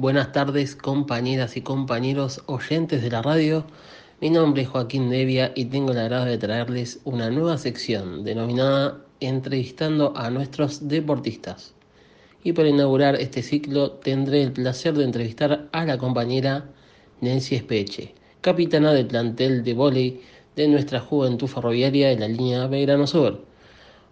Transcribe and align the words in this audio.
Buenas 0.00 0.32
tardes 0.32 0.76
compañeras 0.76 1.58
y 1.58 1.60
compañeros 1.60 2.42
oyentes 2.46 3.02
de 3.02 3.10
la 3.10 3.20
radio. 3.20 3.66
Mi 4.22 4.30
nombre 4.30 4.62
es 4.62 4.68
Joaquín 4.70 5.10
Devia 5.10 5.52
y 5.54 5.66
tengo 5.66 5.92
el 5.92 5.98
agrado 5.98 6.24
de 6.24 6.38
traerles 6.38 7.00
una 7.04 7.28
nueva 7.28 7.58
sección 7.58 8.24
denominada 8.24 9.04
Entrevistando 9.20 10.16
a 10.16 10.30
nuestros 10.30 10.88
deportistas. 10.88 11.74
Y 12.42 12.54
para 12.54 12.70
inaugurar 12.70 13.16
este 13.16 13.42
ciclo 13.42 13.90
tendré 13.90 14.42
el 14.42 14.52
placer 14.52 14.94
de 14.94 15.04
entrevistar 15.04 15.68
a 15.70 15.84
la 15.84 15.98
compañera 15.98 16.70
Nancy 17.20 17.56
Espeche, 17.56 18.14
capitana 18.40 18.94
del 18.94 19.06
plantel 19.06 19.62
de 19.62 19.74
vóley 19.74 20.22
de 20.56 20.66
nuestra 20.66 21.00
juventud 21.00 21.46
ferroviaria 21.46 22.08
de 22.08 22.18
la 22.18 22.28
línea 22.28 22.66
Belgrano 22.68 23.06
Sur. 23.06 23.44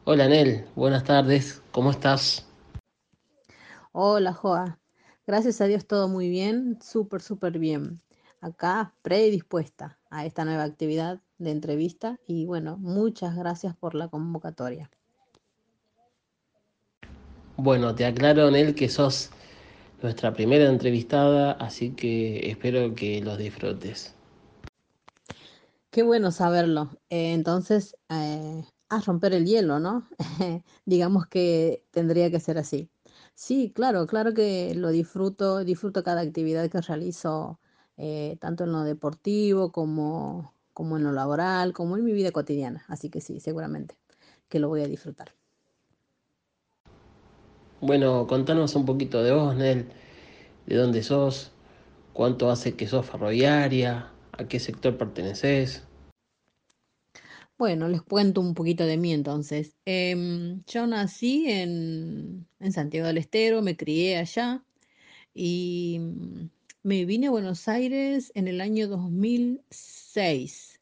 Hola 0.05 0.29
Nel, 0.29 0.67
buenas 0.77 1.05
tardes, 1.05 1.63
¿cómo 1.73 1.93
estás? 1.93 2.47
Hola 3.93 4.35
Joa, 4.35 4.78
gracias 5.29 5.61
a 5.61 5.67
Dios 5.67 5.87
todo 5.87 6.09
muy 6.09 6.31
bien, 6.31 6.79
súper, 6.81 7.21
súper 7.21 7.59
bien. 7.59 8.01
Acá 8.41 8.95
predispuesta 9.03 9.99
a 10.11 10.25
esta 10.25 10.47
nueva 10.47 10.65
actividad 10.65 11.21
de 11.37 11.51
entrevista 11.51 12.19
y 12.27 12.47
bueno, 12.47 12.79
muchas 12.79 13.37
gracias 13.37 13.77
por 13.77 13.95
la 13.95 14.09
convocatoria. 14.09 14.91
Bueno, 17.59 17.95
te 17.95 18.07
aclaro 18.07 18.51
Nel 18.51 18.75
que 18.75 18.89
sos 18.89 19.31
nuestra 20.03 20.33
primera 20.33 20.67
entrevistada, 20.67 21.53
así 21.53 21.91
que 21.91 22.49
espero 22.49 22.95
que 22.95 23.21
los 23.21 23.37
disfrutes. 23.37 24.15
Qué 25.91 26.03
bueno 26.03 26.31
saberlo. 26.33 26.89
Eh, 27.11 27.35
entonces, 27.35 27.97
eh, 28.09 28.65
a 28.89 29.01
romper 29.01 29.35
el 29.35 29.45
hielo, 29.45 29.79
¿no? 29.79 30.09
Digamos 30.87 31.27
que 31.27 31.85
tendría 31.91 32.31
que 32.31 32.41
ser 32.41 32.57
así. 32.57 32.89
Sí, 33.39 33.71
claro, 33.73 34.07
claro 34.09 34.35
que 34.35 34.75
lo 34.75 34.89
disfruto, 34.91 35.65
disfruto 35.65 36.03
cada 36.03 36.23
actividad 36.23 36.69
que 36.69 36.81
realizo, 36.81 37.61
eh, 37.97 38.37
tanto 38.41 38.65
en 38.65 38.73
lo 38.73 38.83
deportivo 38.83 39.71
como, 39.71 40.55
como 40.75 40.97
en 40.97 41.05
lo 41.05 41.13
laboral, 41.13 41.73
como 41.73 41.97
en 41.97 42.05
mi 42.05 42.13
vida 42.13 42.33
cotidiana. 42.33 42.85
Así 42.89 43.11
que 43.11 43.21
sí, 43.21 43.39
seguramente 43.41 43.97
que 44.49 44.59
lo 44.59 44.69
voy 44.69 44.83
a 44.83 44.89
disfrutar. 44.89 45.35
Bueno, 47.81 48.27
contanos 48.27 48.75
un 48.75 48.87
poquito 48.87 49.23
de 49.23 49.33
vos, 49.33 49.55
Nel, 49.57 49.87
de 50.67 50.77
dónde 50.77 51.03
sos, 51.05 51.53
cuánto 52.15 52.51
hace 52.51 52.77
que 52.77 52.89
sos 52.89 53.07
ferroviaria, 53.07 54.11
a 54.33 54.45
qué 54.49 54.61
sector 54.61 54.99
perteneces. 54.99 55.88
Bueno, 57.59 57.89
les 57.89 58.03
cuento 58.03 58.41
un 58.41 58.55
poquito 58.55 58.85
de 58.87 58.97
mí 58.97 59.13
entonces. 59.13 59.77
Em, 59.85 60.63
yo 60.67 60.87
nací 60.87 61.45
en, 61.51 62.47
en 62.61 62.73
Santiago 62.73 63.09
del 63.09 63.19
Estero, 63.19 63.63
me 63.63 63.77
crié 63.77 64.17
allá 64.17 64.65
y 65.35 65.99
mm, 66.01 66.51
me 66.85 67.05
vine 67.07 67.29
a 67.29 67.31
Buenos 67.33 67.69
Aires 67.69 68.33
en 68.35 68.49
el 68.49 68.61
año 68.61 68.89
2006. 68.89 70.81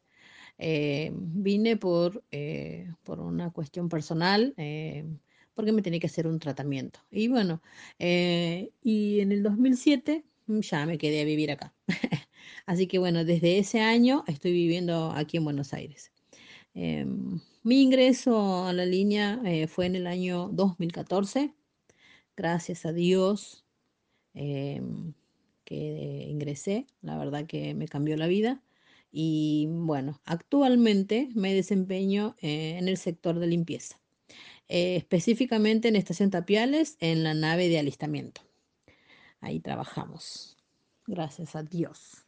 Eh, 0.58 1.12
vine 1.14 1.76
por, 1.78 2.24
eh, 2.32 2.92
por 3.04 3.20
una 3.20 3.50
cuestión 3.52 3.88
personal, 3.88 4.54
eh, 4.58 5.04
porque 5.54 5.72
me 5.72 5.82
tenía 5.82 6.00
que 6.00 6.08
hacer 6.08 6.26
un 6.26 6.38
tratamiento. 6.40 7.00
Y 7.10 7.28
bueno, 7.28 7.62
y 7.98 9.20
en 9.20 9.32
el 9.32 9.42
2007 9.42 10.24
mm, 10.46 10.60
ya 10.60 10.86
me 10.86 10.98
quedé 10.98 11.22
a 11.22 11.24
vivir 11.24 11.50
acá. 11.52 11.74
Así 12.66 12.86
que 12.88 12.98
bueno, 12.98 13.24
desde 13.24 13.58
ese 13.58 13.80
año 13.80 14.24
estoy 14.28 14.52
viviendo 14.52 15.12
aquí 15.12 15.38
en 15.38 15.44
Buenos 15.44 15.72
Aires. 15.74 16.12
Em, 16.78 17.40
mi 17.62 17.80
ingreso 17.82 18.66
a 18.66 18.72
la 18.74 18.84
línea 18.84 19.40
eh, 19.46 19.66
fue 19.66 19.86
en 19.86 19.96
el 19.96 20.06
año 20.06 20.50
2014. 20.52 21.54
Gracias 22.36 22.84
a 22.84 22.92
Dios 22.92 23.64
em, 24.34 25.14
que 25.64 26.26
ingresé. 26.28 26.86
La 27.00 27.16
verdad 27.16 27.46
que 27.46 27.72
me 27.72 27.88
cambió 27.88 28.16
la 28.18 28.26
vida. 28.26 28.62
Y 29.10 29.68
bueno, 29.70 30.20
actualmente 30.26 31.30
me 31.34 31.54
desempeño 31.54 32.36
eh, 32.42 32.76
en 32.78 32.88
el 32.88 32.98
sector 32.98 33.38
de 33.38 33.46
limpieza. 33.46 33.98
Eh, 34.68 34.96
específicamente 34.96 35.88
en 35.88 35.96
Estación 35.96 36.30
Tapiales, 36.30 36.98
en 37.00 37.24
la 37.24 37.32
nave 37.32 37.68
de 37.68 37.78
alistamiento. 37.78 38.42
Ahí 39.40 39.60
trabajamos. 39.60 40.58
Gracias 41.06 41.56
a 41.56 41.62
Dios. 41.62 42.26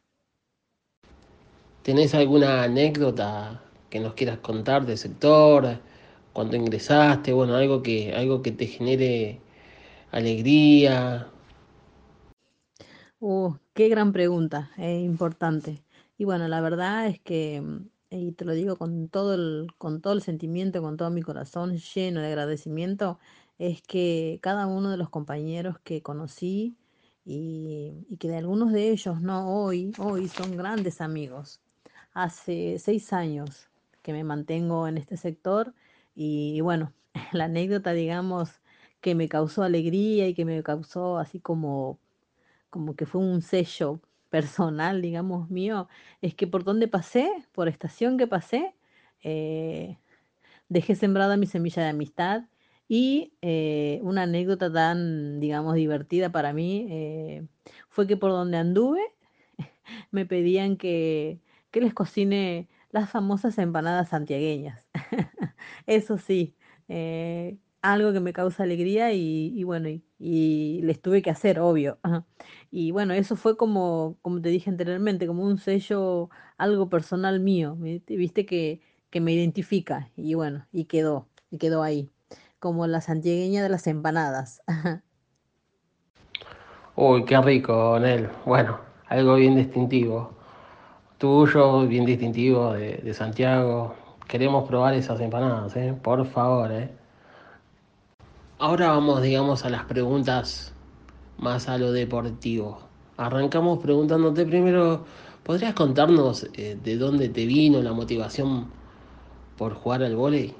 ¿Tenés 1.83 2.15
alguna 2.15 2.63
anécdota 2.63 3.68
que 3.89 3.99
nos 3.99 4.13
quieras 4.13 4.39
contar 4.39 4.85
del 4.85 4.97
sector? 4.97 5.79
¿Cuándo 6.33 6.55
ingresaste? 6.55 7.33
Bueno, 7.33 7.55
algo 7.55 7.81
que, 7.81 8.13
algo 8.13 8.41
que 8.41 8.51
te 8.51 8.67
genere 8.67 9.41
alegría. 10.11 11.27
Uh, 13.19 13.55
qué 13.73 13.89
gran 13.89 14.13
pregunta, 14.13 14.71
es 14.77 15.03
importante. 15.03 15.83
Y 16.17 16.25
bueno, 16.25 16.47
la 16.47 16.61
verdad 16.61 17.07
es 17.07 17.19
que, 17.19 17.61
mm, 17.61 17.89
y 18.11 18.31
te 18.33 18.45
lo 18.45 18.53
digo 18.53 18.77
con 18.77 19.09
todo 19.09 19.33
el, 19.33 19.67
con 19.77 20.01
todo 20.01 20.13
el 20.13 20.21
sentimiento, 20.21 20.81
con 20.81 20.97
todo 20.97 21.09
mi 21.09 21.21
corazón 21.21 21.77
lleno 21.77 22.21
de 22.21 22.27
agradecimiento, 22.27 23.19
es 23.57 23.81
que 23.81 24.39
cada 24.41 24.67
uno 24.67 24.91
de 24.91 24.97
los 24.97 25.09
compañeros 25.09 25.79
que 25.79 26.01
conocí 26.01 26.77
y, 27.25 28.05
y 28.09 28.17
que 28.17 28.29
de 28.29 28.37
algunos 28.37 28.71
de 28.71 28.89
ellos, 28.91 29.21
no 29.21 29.63
hoy, 29.63 29.93
hoy 29.99 30.27
son 30.29 30.55
grandes 30.57 31.01
amigos. 31.01 31.61
Hace 32.13 32.79
seis 32.79 33.13
años 33.13 33.68
que 34.09 34.13
me 34.13 34.23
mantengo 34.23 34.87
en 34.87 34.97
este 34.97 35.17
sector 35.17 35.75
y, 36.15 36.61
bueno, 36.61 36.93
la 37.31 37.45
anécdota, 37.45 37.93
digamos, 37.93 38.49
que 39.01 39.13
me 39.13 39.29
causó 39.29 39.61
alegría 39.61 40.27
y 40.27 40.33
que 40.33 40.45
me 40.45 40.63
causó 40.63 41.19
así 41.19 41.39
como 41.39 41.99
como 42.71 42.95
que 42.95 43.05
fue 43.05 43.21
un 43.21 43.41
sello 43.43 44.01
personal, 44.29 45.01
digamos, 45.01 45.49
mío, 45.51 45.87
es 46.21 46.33
que 46.35 46.47
por 46.47 46.63
donde 46.63 46.87
pasé, 46.87 47.29
por 47.51 47.67
estación 47.67 48.17
que 48.17 48.27
pasé, 48.27 48.75
eh, 49.23 49.97
dejé 50.69 50.95
sembrada 50.95 51.37
mi 51.37 51.47
semilla 51.47 51.83
de 51.83 51.89
amistad 51.89 52.45
y 52.87 53.33
eh, 53.43 53.99
una 54.03 54.23
anécdota 54.23 54.71
tan, 54.73 55.39
digamos, 55.39 55.75
divertida 55.75 56.31
para 56.31 56.53
mí 56.53 56.87
eh, 56.89 57.47
fue 57.89 58.07
que 58.07 58.17
por 58.17 58.31
donde 58.31 58.57
anduve 58.57 59.01
me 60.11 60.25
pedían 60.25 60.77
que, 60.77 61.39
que 61.71 61.81
les 61.81 61.93
cocine 61.93 62.67
las 62.91 63.09
famosas 63.09 63.57
empanadas 63.57 64.09
santiagueñas. 64.09 64.83
Eso 65.85 66.17
sí, 66.17 66.55
eh, 66.87 67.57
algo 67.81 68.13
que 68.13 68.19
me 68.19 68.33
causa 68.33 68.63
alegría 68.63 69.13
y, 69.13 69.63
bueno, 69.63 69.89
y, 69.89 70.81
les 70.83 71.01
tuve 71.01 71.21
que 71.21 71.29
hacer, 71.29 71.59
obvio. 71.59 71.99
Y 72.71 72.91
bueno, 72.91 73.13
eso 73.13 73.35
fue 73.35 73.57
como, 73.57 74.17
como 74.21 74.41
te 74.41 74.49
dije 74.49 74.69
anteriormente, 74.69 75.27
como 75.27 75.43
un 75.43 75.57
sello, 75.57 76.29
algo 76.57 76.89
personal 76.89 77.39
mío, 77.39 77.75
¿viste? 77.77 78.15
Viste 78.17 78.45
que, 78.45 78.81
que 79.09 79.21
me 79.21 79.33
identifica 79.33 80.09
y 80.15 80.33
bueno, 80.33 80.67
y 80.71 80.85
quedó, 80.85 81.29
y 81.49 81.57
quedó 81.57 81.83
ahí, 81.83 82.09
como 82.59 82.85
la 82.87 83.01
santiagueña 83.01 83.63
de 83.63 83.69
las 83.69 83.87
empanadas. 83.87 84.61
Uy, 86.95 87.23
qué 87.23 87.39
rico, 87.41 87.97
Nel. 87.99 88.29
Bueno, 88.45 88.77
algo 89.07 89.35
bien 89.35 89.55
distintivo. 89.55 90.38
Tuyo, 91.19 91.85
bien 91.85 92.05
distintivo 92.05 92.73
de, 92.73 92.97
de 92.97 93.13
Santiago. 93.13 93.93
Queremos 94.27 94.67
probar 94.67 94.93
esas 94.93 95.19
empanadas, 95.19 95.75
¿eh? 95.75 95.93
Por 96.01 96.25
favor, 96.25 96.71
¿eh? 96.71 96.89
Ahora 98.57 98.89
vamos, 98.91 99.21
digamos, 99.21 99.65
a 99.65 99.69
las 99.69 99.83
preguntas 99.83 100.73
más 101.37 101.67
a 101.67 101.77
lo 101.77 101.91
deportivo. 101.91 102.79
Arrancamos 103.17 103.79
preguntándote 103.79 104.45
primero, 104.45 105.03
¿podrías 105.43 105.73
contarnos 105.73 106.47
eh, 106.53 106.79
de 106.81 106.97
dónde 106.97 107.27
te 107.29 107.45
vino 107.45 107.81
la 107.81 107.91
motivación 107.91 108.71
por 109.57 109.73
jugar 109.73 110.03
al 110.03 110.15
vóley? 110.15 110.55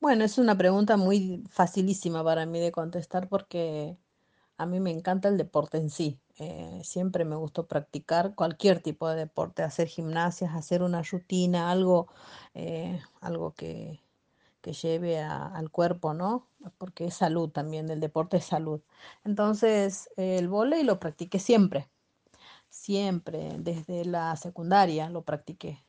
Bueno, 0.00 0.24
es 0.24 0.38
una 0.38 0.56
pregunta 0.56 0.96
muy 0.96 1.44
facilísima 1.48 2.24
para 2.24 2.46
mí 2.46 2.58
de 2.58 2.72
contestar 2.72 3.28
porque 3.28 3.96
a 4.56 4.66
mí 4.66 4.80
me 4.80 4.90
encanta 4.90 5.28
el 5.28 5.36
deporte 5.36 5.78
en 5.78 5.90
sí. 5.90 6.20
Eh, 6.40 6.80
siempre 6.84 7.26
me 7.26 7.36
gustó 7.36 7.68
practicar 7.68 8.34
cualquier 8.34 8.80
tipo 8.82 9.08
de 9.08 9.16
deporte, 9.16 9.62
hacer 9.62 9.88
gimnasias, 9.88 10.54
hacer 10.54 10.82
una 10.82 11.02
rutina, 11.02 11.70
algo, 11.70 12.08
eh, 12.54 12.98
algo 13.20 13.52
que, 13.54 14.00
que 14.62 14.72
lleve 14.72 15.20
al 15.20 15.70
cuerpo, 15.70 16.14
¿no? 16.14 16.46
Porque 16.78 17.06
es 17.06 17.14
salud 17.14 17.50
también, 17.50 17.90
el 17.90 18.00
deporte 18.00 18.38
es 18.38 18.46
salud. 18.46 18.80
Entonces, 19.24 20.08
el 20.16 20.48
vóley 20.48 20.82
lo 20.82 20.98
practiqué 20.98 21.38
siempre, 21.38 21.90
siempre, 22.70 23.56
desde 23.58 24.04
la 24.06 24.34
secundaria 24.36 25.10
lo 25.10 25.22
practiqué. 25.22 25.84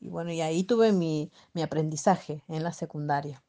Y 0.00 0.08
bueno, 0.08 0.32
y 0.32 0.40
ahí 0.40 0.62
tuve 0.64 0.92
mi, 0.92 1.32
mi 1.52 1.62
aprendizaje 1.62 2.44
en 2.48 2.62
la 2.62 2.72
secundaria. 2.72 3.42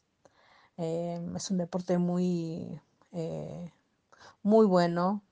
Eh, 0.77 1.19
es 1.35 1.51
un 1.51 1.57
deporte 1.59 1.97
muy, 1.99 2.81
eh, 3.11 3.71
muy 4.43 4.65
bueno, 4.65 5.23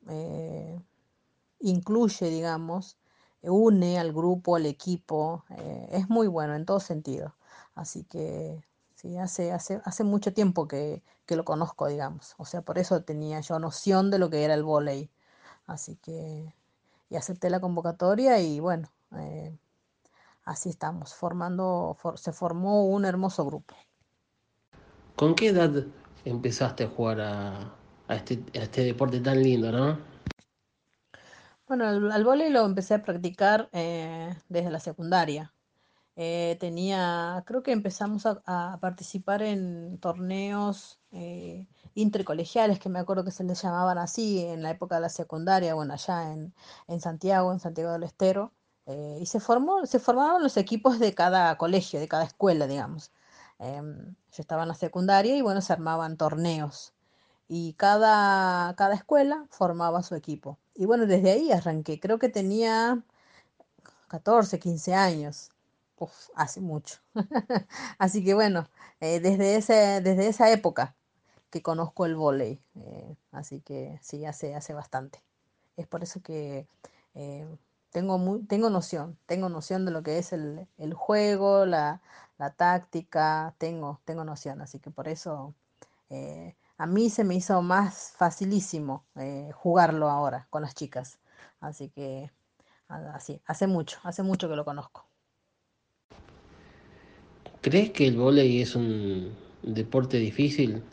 incluye, 1.65 2.29
digamos, 2.29 2.97
une 3.41 3.99
al 3.99 4.13
grupo, 4.13 4.55
al 4.55 4.65
equipo, 4.65 5.43
eh, 5.49 5.89
es 5.91 6.09
muy 6.09 6.27
bueno 6.27 6.55
en 6.55 6.65
todo 6.65 6.79
sentido. 6.79 7.35
Así 7.75 8.03
que 8.03 8.63
sí, 8.95 9.17
hace, 9.17 9.51
hace, 9.51 9.81
hace 9.83 10.03
mucho 10.03 10.33
tiempo 10.33 10.67
que, 10.67 11.03
que 11.25 11.35
lo 11.35 11.45
conozco, 11.45 11.87
digamos. 11.87 12.35
O 12.37 12.45
sea, 12.45 12.61
por 12.61 12.77
eso 12.77 13.03
tenía 13.03 13.39
yo 13.41 13.59
noción 13.59 14.11
de 14.11 14.19
lo 14.19 14.29
que 14.29 14.43
era 14.43 14.53
el 14.53 14.63
vóley. 14.63 15.09
Así 15.67 15.95
que, 15.97 16.53
y 17.09 17.15
acepté 17.15 17.49
la 17.49 17.59
convocatoria 17.59 18.39
y 18.39 18.59
bueno, 18.59 18.89
eh, 19.17 19.57
así 20.43 20.69
estamos, 20.69 21.13
formando, 21.15 21.97
se 22.15 22.31
formó 22.31 22.85
un 22.85 23.05
hermoso 23.05 23.45
grupo. 23.45 23.75
¿Con 25.15 25.33
qué 25.33 25.47
edad 25.47 25.85
empezaste 26.25 26.83
a 26.83 26.89
jugar 26.89 27.21
a, 27.21 27.75
este, 28.09 28.43
este, 28.53 28.83
deporte 28.83 29.19
tan 29.19 29.41
lindo, 29.41 29.71
no? 29.71 30.14
Bueno, 31.67 31.87
al, 31.87 32.11
al 32.11 32.53
lo 32.53 32.65
empecé 32.65 32.93
a 32.95 33.03
practicar 33.03 33.69
eh, 33.73 34.35
desde 34.49 34.69
la 34.71 34.79
secundaria. 34.79 35.53
Eh, 36.17 36.57
tenía, 36.59 37.43
creo 37.45 37.61
que 37.63 37.71
empezamos 37.73 38.25
a, 38.25 38.77
participar 38.79 39.41
en 39.41 39.97
torneos 39.99 40.99
eh, 41.11 41.67
intercolegiales, 41.93 42.79
que 42.79 42.89
me 42.89 42.99
acuerdo 42.99 43.25
que 43.25 43.31
se 43.31 43.43
les 43.43 43.61
llamaban 43.61 43.97
así 43.97 44.45
en 44.45 44.63
la 44.63 44.71
época 44.71 44.95
de 44.95 45.01
la 45.01 45.09
secundaria, 45.09 45.73
bueno, 45.75 45.93
allá 45.93 46.31
en, 46.31 46.53
en 46.87 47.01
Santiago, 47.01 47.51
en 47.51 47.59
Santiago 47.59 47.91
del 47.91 48.03
Estero, 48.03 48.53
eh, 48.85 49.17
y 49.21 49.25
se 49.25 49.39
formó, 49.39 49.85
se 49.85 49.99
formaron 49.99 50.43
los 50.43 50.57
equipos 50.57 50.99
de 50.99 51.13
cada 51.15 51.57
colegio, 51.57 51.99
de 51.99 52.07
cada 52.07 52.23
escuela, 52.25 52.67
digamos. 52.67 53.11
Em, 53.59 54.15
yo 54.31 54.41
estaba 54.41 54.63
en 54.63 54.69
la 54.69 54.75
secundaria 54.75 55.35
y 55.35 55.41
bueno, 55.41 55.61
se 55.61 55.73
armaban 55.73 56.17
torneos. 56.17 56.93
Y 57.47 57.73
cada, 57.73 58.75
cada 58.75 58.95
escuela 58.95 59.45
formaba 59.49 60.03
su 60.03 60.15
equipo. 60.15 60.59
Y 60.75 60.85
bueno, 60.85 61.05
desde 61.07 61.31
ahí 61.31 61.51
arranqué. 61.51 61.99
Creo 61.99 62.19
que 62.19 62.29
tenía 62.29 63.01
14, 64.09 64.59
15 64.59 64.93
años 64.93 65.51
hace 66.35 66.61
mucho. 66.61 66.99
Así 67.97 68.23
que 68.23 68.33
bueno, 68.33 68.67
eh, 68.99 69.19
desde, 69.19 69.55
ese, 69.55 70.01
desde 70.01 70.27
esa 70.27 70.51
época 70.51 70.95
que 71.49 71.61
conozco 71.61 72.05
el 72.05 72.15
volei. 72.15 72.61
Eh, 72.75 73.15
así 73.31 73.61
que 73.61 73.97
sí, 74.01 74.25
hace, 74.25 74.55
hace 74.55 74.73
bastante. 74.73 75.23
Es 75.77 75.87
por 75.87 76.03
eso 76.03 76.21
que 76.21 76.67
eh, 77.13 77.47
tengo, 77.91 78.17
muy, 78.17 78.43
tengo 78.43 78.69
noción, 78.69 79.17
tengo 79.25 79.49
noción 79.49 79.85
de 79.85 79.91
lo 79.91 80.03
que 80.03 80.17
es 80.17 80.33
el, 80.33 80.67
juego, 80.93 81.65
la, 81.65 82.01
táctica, 82.57 83.55
tengo, 83.57 84.01
tengo 84.05 84.25
noción. 84.25 84.61
Así 84.61 84.79
que 84.79 84.91
por 84.91 85.07
eso 85.07 85.53
a 86.77 86.85
mí 86.85 87.09
se 87.09 87.23
me 87.23 87.35
hizo 87.35 87.61
más 87.61 88.13
facilísimo 88.17 89.05
jugarlo 89.53 90.09
ahora 90.09 90.47
con 90.49 90.61
las 90.61 90.75
chicas. 90.75 91.19
Así 91.59 91.89
que 91.89 92.31
así, 92.87 93.41
hace 93.45 93.67
mucho, 93.67 93.99
hace 94.03 94.23
mucho 94.23 94.49
que 94.49 94.55
lo 94.55 94.65
conozco. 94.65 95.07
¿Crees 97.61 97.91
que 97.91 98.07
el 98.07 98.17
vóley 98.17 98.61
es 98.61 98.75
un 98.75 99.33
deporte 99.63 100.17
difícil? 100.17 100.83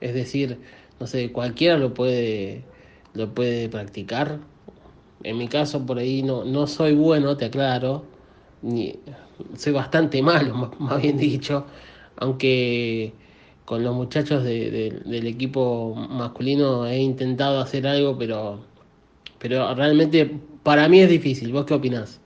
Es 0.00 0.14
decir, 0.14 0.60
no 0.98 1.06
sé, 1.06 1.30
cualquiera 1.32 1.76
lo 1.76 1.92
puede, 1.92 2.64
lo 3.12 3.34
puede 3.34 3.68
practicar. 3.68 4.38
En 5.24 5.38
mi 5.38 5.48
caso, 5.48 5.84
por 5.84 5.98
ahí 5.98 6.22
no, 6.22 6.44
no 6.44 6.66
soy 6.66 6.94
bueno, 6.94 7.36
te 7.36 7.46
aclaro. 7.46 8.04
Ni, 8.62 8.98
soy 9.56 9.72
bastante 9.72 10.22
malo, 10.22 10.74
más 10.78 11.02
bien 11.02 11.18
dicho. 11.18 11.66
Aunque 12.16 13.12
con 13.64 13.82
los 13.84 13.94
muchachos 13.94 14.44
del 14.44 15.26
equipo 15.26 15.94
masculino 15.94 16.86
he 16.86 16.98
intentado 16.98 17.60
hacer 17.60 17.86
algo, 17.86 18.18
pero, 18.18 18.64
pero 19.38 19.74
realmente 19.74 20.40
para 20.62 20.88
mí 20.88 21.00
es 21.00 21.08
difícil. 21.08 21.52
¿Vos 21.52 21.66
qué 21.66 21.74
opinás? 21.74 22.20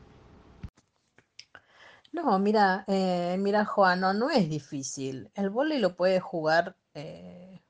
No, 2.12 2.38
mira, 2.38 2.84
eh, 2.88 3.36
mira, 3.38 3.64
Juan, 3.66 4.00
no, 4.00 4.14
no 4.14 4.30
es 4.30 4.48
difícil. 4.48 5.30
El 5.34 5.50
vóley 5.50 5.78
lo 5.78 5.96
puede 5.96 6.18
jugar 6.20 6.76
eh, 6.94 7.60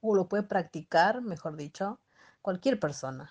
o 0.00 0.14
lo 0.14 0.26
puede 0.28 0.42
practicar, 0.44 1.20
mejor 1.20 1.56
dicho, 1.56 2.00
cualquier 2.40 2.80
persona. 2.80 3.30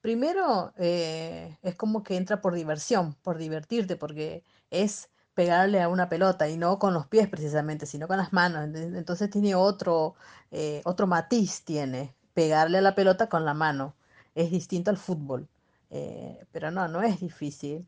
Primero, 0.00 0.72
eh, 0.78 1.58
es 1.62 1.76
como 1.76 2.02
que 2.02 2.16
entra 2.16 2.40
por 2.40 2.54
diversión, 2.54 3.14
por 3.22 3.38
divertirte, 3.38 3.96
porque 3.96 4.42
es 4.70 5.10
pegarle 5.40 5.80
a 5.82 5.88
una 5.88 6.08
pelota 6.08 6.48
y 6.48 6.56
no 6.56 6.78
con 6.78 6.94
los 6.94 7.06
pies 7.06 7.28
precisamente, 7.28 7.86
sino 7.86 8.08
con 8.08 8.18
las 8.18 8.32
manos. 8.32 8.68
Entonces 8.74 9.30
tiene 9.30 9.54
otro, 9.54 10.14
otro 10.84 11.06
matiz, 11.06 11.64
tiene 11.64 12.14
pegarle 12.34 12.78
a 12.78 12.82
la 12.82 12.94
pelota 12.94 13.28
con 13.28 13.44
la 13.44 13.54
mano. 13.54 13.94
Es 14.34 14.50
distinto 14.50 14.90
al 14.90 14.96
fútbol. 14.98 15.48
pero 16.52 16.70
no, 16.70 16.88
no 16.88 17.02
es 17.02 17.20
difícil. 17.20 17.86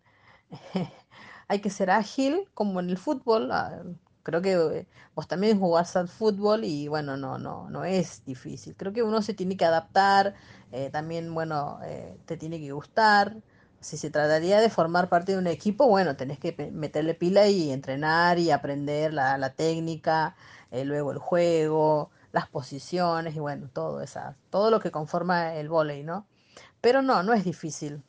hay 1.49 1.61
que 1.61 1.71
ser 1.71 1.91
ágil 1.91 2.49
como 2.55 2.81
en 2.81 2.91
el 2.91 2.99
fútbol. 2.99 3.51
Ah, 3.53 3.83
creo 4.23 4.43
que 4.43 4.53
eh, 4.53 4.87
vos 5.15 5.29
también 5.29 5.59
jugás 5.59 5.97
al 5.97 6.09
fútbol 6.09 6.65
y 6.65 6.89
bueno, 6.89 7.17
no, 7.17 7.39
no, 7.39 7.69
no 7.71 7.85
es 7.85 8.25
difícil. 8.25 8.77
Creo 8.77 8.93
que 8.93 9.03
uno 9.03 9.23
se 9.23 9.35
tiene 9.35 9.57
que 9.57 9.65
adaptar, 9.65 10.35
eh, 10.73 10.91
también, 10.91 11.33
bueno, 11.35 11.79
eh, 11.85 12.19
te 12.27 12.37
tiene 12.37 12.59
que 12.61 12.73
gustar. 12.73 13.37
Si 13.83 13.97
se 13.97 14.11
trataría 14.11 14.61
de 14.61 14.71
formar 14.71 15.09
parte 15.09 15.33
de 15.33 15.39
un 15.39 15.47
equipo, 15.47 15.87
bueno, 15.89 16.17
tenés 16.17 16.39
que 16.39 16.71
meterle 16.73 17.15
pila 17.15 17.47
y 17.49 17.71
entrenar 17.71 18.39
y 18.39 18.51
aprender 18.51 19.13
la, 19.13 19.37
la 19.39 19.51
técnica, 19.55 20.37
luego 20.73 21.13
el 21.13 21.19
juego, 21.19 22.11
las 22.33 22.49
posiciones 22.49 23.37
y 23.37 23.41
bueno, 23.41 23.69
todo, 23.73 24.01
esa, 24.03 24.37
todo 24.51 24.71
lo 24.71 24.81
que 24.81 24.91
conforma 24.91 25.55
el 25.55 25.69
vóley, 25.69 26.03
¿no? 26.05 26.27
Pero 26.81 27.03
no, 27.03 27.23
no 27.23 27.35
es 27.35 27.45
difícil 27.45 28.03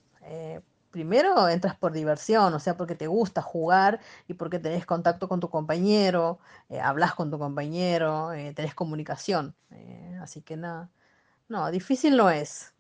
primero 0.94 1.50
entras 1.50 1.76
por 1.76 1.92
diversión, 1.92 2.54
o 2.54 2.60
sea, 2.60 2.78
porque 2.78 2.96
te 2.96 3.08
gusta 3.08 3.42
jugar 3.42 4.00
y 4.28 4.36
porque 4.36 4.60
tenés 4.60 4.86
contacto 4.86 5.28
con 5.28 5.40
tu 5.40 5.50
compañero, 5.50 6.40
eh, 6.70 6.80
hablas 6.80 7.16
con 7.16 7.32
tu 7.32 7.40
compañero, 7.40 8.32
eh, 8.32 8.54
tenés 8.54 8.76
comunicación. 8.76 9.56
Eh, 9.72 10.20
así 10.22 10.44
que 10.44 10.56
nada, 10.56 10.92
no, 11.50 11.72
difícil 11.72 12.16
no 12.16 12.30
es. 12.30 12.74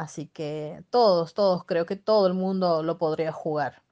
Así 0.00 0.26
que 0.26 0.82
todos, 0.90 1.34
todos, 1.34 1.64
creo 1.64 1.86
que 1.86 1.96
todo 1.96 2.26
el 2.26 2.34
mundo 2.34 2.82
lo 2.82 2.98
podría 2.98 3.32
jugar. 3.32 3.82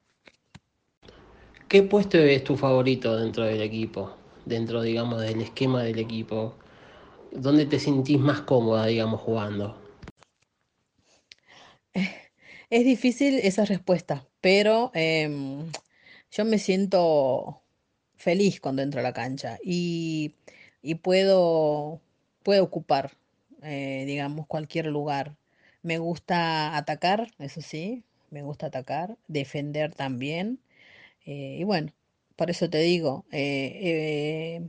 ¿Qué 1.67 1.83
puesto 1.83 2.17
es 2.17 2.43
tu 2.43 2.55
favorito 2.55 3.17
dentro 3.17 3.43
del 3.43 3.61
equipo? 3.61 4.15
Dentro, 4.45 4.81
digamos, 4.81 5.21
del 5.21 5.41
esquema 5.41 5.83
del 5.83 5.99
equipo. 5.99 6.55
¿Dónde 7.31 7.65
te 7.65 7.77
sentís 7.79 8.19
más 8.19 8.41
cómoda, 8.41 8.85
digamos, 8.85 9.21
jugando? 9.21 9.75
Es 12.69 12.83
difícil 12.83 13.39
esa 13.43 13.63
respuesta, 13.63 14.27
pero 14.41 14.91
em, 14.93 15.71
yo 16.31 16.43
me 16.43 16.59
siento 16.59 17.61
feliz 18.17 18.59
cuando 18.59 18.81
entro 18.81 18.99
a 18.99 19.03
la 19.03 19.13
cancha 19.13 19.57
y, 19.63 20.35
puedo, 21.01 22.01
puedo 22.43 22.63
ocupar, 22.63 23.11
eh, 23.63 24.03
digamos, 24.05 24.47
cualquier 24.47 24.87
lugar. 24.87 25.35
Me 25.87 25.97
gusta 25.99 26.75
atacar, 26.77 27.19
eso 27.39 27.61
sí, 27.61 28.03
me 28.29 28.41
gusta 28.43 28.67
atacar, 28.67 29.17
defender 29.27 29.93
también. 29.95 30.59
Eh, 31.25 31.57
y 31.61 31.63
bueno, 31.65 31.93
por 32.37 32.49
eso 32.51 32.69
te 32.69 32.79
digo, 32.79 33.25
eh, 33.31 34.61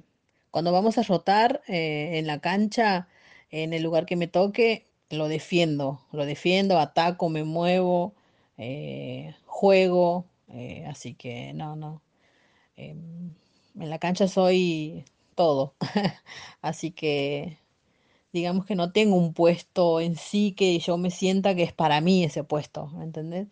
cuando 0.53 0.73
vamos 0.73 0.99
a 0.99 1.03
rotar 1.03 1.63
en 1.69 2.27
la 2.27 2.41
cancha, 2.41 3.09
en 3.51 3.73
el 3.75 3.83
lugar 3.83 4.07
que 4.07 4.17
me 4.17 4.29
toque, 4.29 4.87
lo 5.11 5.29
defiendo, 5.29 6.01
lo 6.13 6.27
defiendo, 6.27 6.79
ataco, 6.79 7.29
me 7.31 7.45
muevo, 7.45 8.15
eh, 8.59 9.35
juego, 9.47 10.27
eh, 10.49 10.85
así 10.89 11.15
que 11.15 11.53
no, 11.55 11.77
no. 11.77 12.03
Em, 12.77 13.33
en 13.81 13.91
la 13.91 13.99
cancha 13.99 14.29
soy 14.29 15.05
todo, 15.35 15.75
así 16.63 16.91
que 16.93 17.59
digamos 18.33 18.67
que 18.67 18.75
no 18.75 18.93
tengo 18.93 19.17
un 19.17 19.35
puesto 19.35 20.01
en 20.01 20.17
sí 20.17 20.53
que 20.53 20.79
yo 20.79 20.97
me 20.99 21.11
sienta 21.11 21.55
que 21.55 21.63
es 21.63 21.73
para 21.73 22.01
mí 22.01 22.25
ese 22.25 22.45
puesto, 22.45 22.89
¿me 22.89 23.05
entendés? 23.05 23.49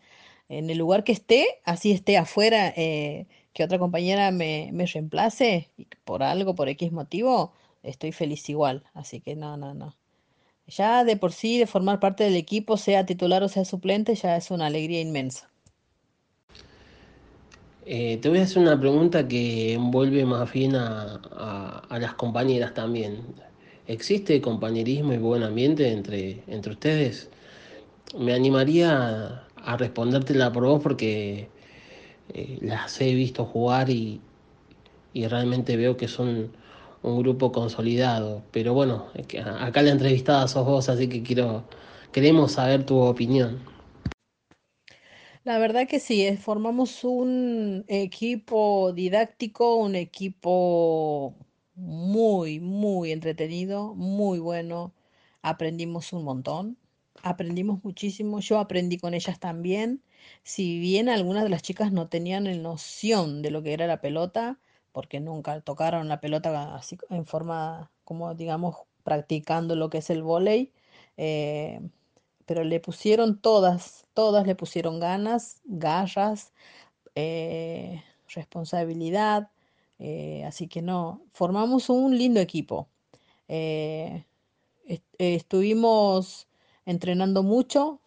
En 0.49 0.71
el 0.71 0.79
lugar 0.79 1.05
que 1.05 1.13
esté, 1.13 1.47
así 1.65 1.93
esté 1.93 2.17
afuera, 2.19 2.73
eh, 2.77 3.27
que 3.53 3.65
otra 3.65 3.79
compañera 3.79 4.31
me, 4.31 4.71
me 4.73 4.87
reemplace 4.87 5.71
por 6.05 6.23
algo, 6.23 6.55
por 6.55 6.69
X 6.69 6.93
motivo, 6.93 7.53
estoy 7.83 8.13
feliz 8.13 8.49
igual, 8.49 8.85
así 8.95 9.21
que 9.21 9.37
no, 9.37 9.57
no, 9.57 9.75
no. 9.75 9.97
Ya 10.69 11.05
de 11.05 11.17
por 11.17 11.33
sí, 11.33 11.59
de 11.59 11.67
formar 11.67 12.01
parte 12.01 12.25
del 12.25 12.37
equipo, 12.37 12.77
sea 12.77 13.07
titular 13.07 13.43
o 13.43 13.49
sea 13.49 13.65
suplente, 13.65 14.15
ya 14.15 14.37
es 14.37 14.51
una 14.51 14.67
alegría 14.67 15.01
inmensa. 15.01 15.49
Eh, 17.89 18.19
te 18.21 18.29
voy 18.29 18.39
a 18.39 18.43
hacer 18.43 18.59
una 18.59 18.79
pregunta 18.79 19.29
que 19.29 19.75
envuelve 19.75 20.25
más 20.25 20.53
bien 20.53 20.75
a, 20.75 21.21
las 21.89 22.15
compañeras 22.15 22.75
también. 22.75 23.23
¿Existe 23.89 24.41
compañerismo 24.41 25.13
y 25.13 25.19
buen 25.19 25.43
ambiente 25.45 25.93
entre, 25.93 26.43
entre 26.49 26.73
ustedes? 26.73 27.31
Me 28.19 28.35
animaría 28.35 29.45
a 29.57 29.77
respondértela 29.77 30.53
por 30.53 30.67
vos 30.67 30.83
porque 30.83 31.49
eh, 32.35 32.59
las 32.63 33.01
he 33.01 33.15
visto 33.15 33.45
jugar 33.45 33.91
y, 33.91 34.21
y 35.13 35.27
realmente 35.29 35.77
veo 35.77 35.97
que 35.97 36.09
son 36.09 36.53
un 37.03 37.19
grupo 37.23 37.53
consolidado. 37.53 38.43
Pero 38.53 38.75
bueno, 38.75 39.07
acá 39.61 39.83
la 39.83 39.91
entrevistada 39.93 40.49
sos 40.49 40.67
vos, 40.67 40.89
así 40.89 41.09
que 41.09 41.23
quiero, 41.23 41.65
queremos 42.13 42.53
saber 42.53 42.85
tu 42.85 42.99
opinión. 42.99 43.61
La 45.45 45.59
verdad 45.59 45.87
que 45.89 46.01
sí, 46.01 46.27
eh, 46.27 46.37
formamos 46.37 47.05
un 47.05 47.85
equipo 47.89 48.93
didáctico, 48.93 49.77
un 49.77 49.95
equipo 49.95 51.37
muy, 51.77 52.61
muy 52.61 53.13
entretenido, 53.13 53.95
muy 53.95 54.39
bueno. 54.39 54.95
Aprendimos 55.43 56.13
un 56.13 56.25
montón. 56.25 56.79
aprendimos 57.23 57.83
muchísimo, 57.85 58.41
yo 58.41 58.59
aprendí 58.59 58.99
con 58.99 59.15
ellas 59.15 59.41
también. 59.41 60.03
Si 60.45 60.79
bien 60.81 61.09
algunas 61.09 61.45
de 61.45 61.51
las 61.51 61.63
chicas 61.63 61.93
no 61.93 62.09
tenían 62.09 62.45
noción 62.63 63.43
de 63.43 63.51
lo 63.51 63.63
que 63.63 63.73
era 63.73 63.87
la 63.87 64.01
pelota, 64.01 64.59
porque 64.93 65.21
nunca 65.21 65.61
tocaron 65.61 66.09
la 66.09 66.21
pelota 66.21 66.75
así 66.77 66.99
en 67.11 67.27
forma, 67.27 67.91
como 68.05 68.35
digamos, 68.35 68.77
practicando 69.05 69.77
lo 69.77 69.91
que 69.91 69.99
es 69.99 70.11
el 70.11 70.23
vóley, 70.23 70.73
eh, 71.17 71.81
pero 72.47 72.65
le 72.65 72.81
pusieron 72.81 73.41
todas, 73.41 74.07
todas 74.15 74.47
le 74.47 74.55
pusieron 74.55 75.01
ganas, 75.01 75.61
garras, 75.65 76.53
eh, 77.15 78.03
responsabilidad, 78.29 79.51
eh, 79.99 80.45
así 80.45 80.69
que 80.69 80.83
no, 80.83 81.23
formamos 81.33 81.89
un 81.91 82.17
lindo 82.17 82.41
equipo. 82.41 82.89
estuvimos 85.19 86.49
entrenando 86.85 87.43
mucho, 87.43 88.01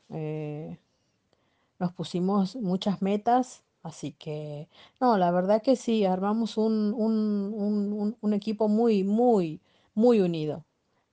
nos 1.79 1.93
pusimos 1.93 2.55
muchas 2.57 3.01
metas, 3.01 3.63
así 3.83 4.11
que 4.11 4.67
no, 4.99 5.17
la 5.17 5.31
verdad 5.31 5.61
que 5.61 5.75
sí, 5.75 6.05
armamos 6.05 6.57
un, 6.57 6.93
un, 6.95 8.17
un, 8.19 8.33
equipo 8.33 8.67
muy, 8.67 9.03
muy, 9.03 9.61
muy 9.95 10.19
unido. 10.19 10.65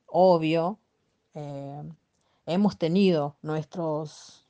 Obvio, 0.06 0.78
eh, 1.34 1.82
hemos 2.46 2.78
tenido 2.78 3.36
nuestros 3.42 4.46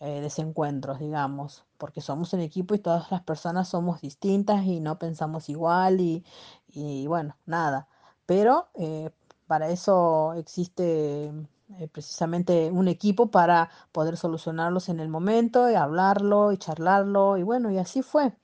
eh, 0.00 0.20
desencuentros, 0.20 0.98
digamos, 0.98 1.64
porque 1.84 2.00
somos 2.00 2.32
un 2.32 2.40
equipo 2.40 2.74
y 2.74 2.78
todas 2.78 3.10
las 3.10 3.20
personas 3.24 3.68
somos 3.68 4.00
distintas 4.00 4.64
y 4.64 4.80
no 4.80 4.98
pensamos 4.98 5.50
igual 5.50 6.00
y, 6.00 6.24
y 6.68 7.06
bueno, 7.06 7.36
nada. 7.44 7.88
Pero 8.24 8.68
eh, 8.72 9.10
para 9.46 9.68
eso 9.68 10.32
existe 10.32 11.26
eh, 11.26 11.88
precisamente 11.92 12.70
un 12.70 12.88
equipo 12.88 13.30
para 13.30 13.68
poder 13.92 14.16
solucionarlos 14.16 14.88
en 14.88 14.98
el 14.98 15.10
momento, 15.10 15.70
y 15.70 15.74
hablarlo 15.74 16.52
y 16.52 16.56
charlarlo, 16.56 17.36
y 17.36 17.42
bueno, 17.42 17.70
y 17.70 17.76
así 17.76 18.00
fue. 18.00 18.34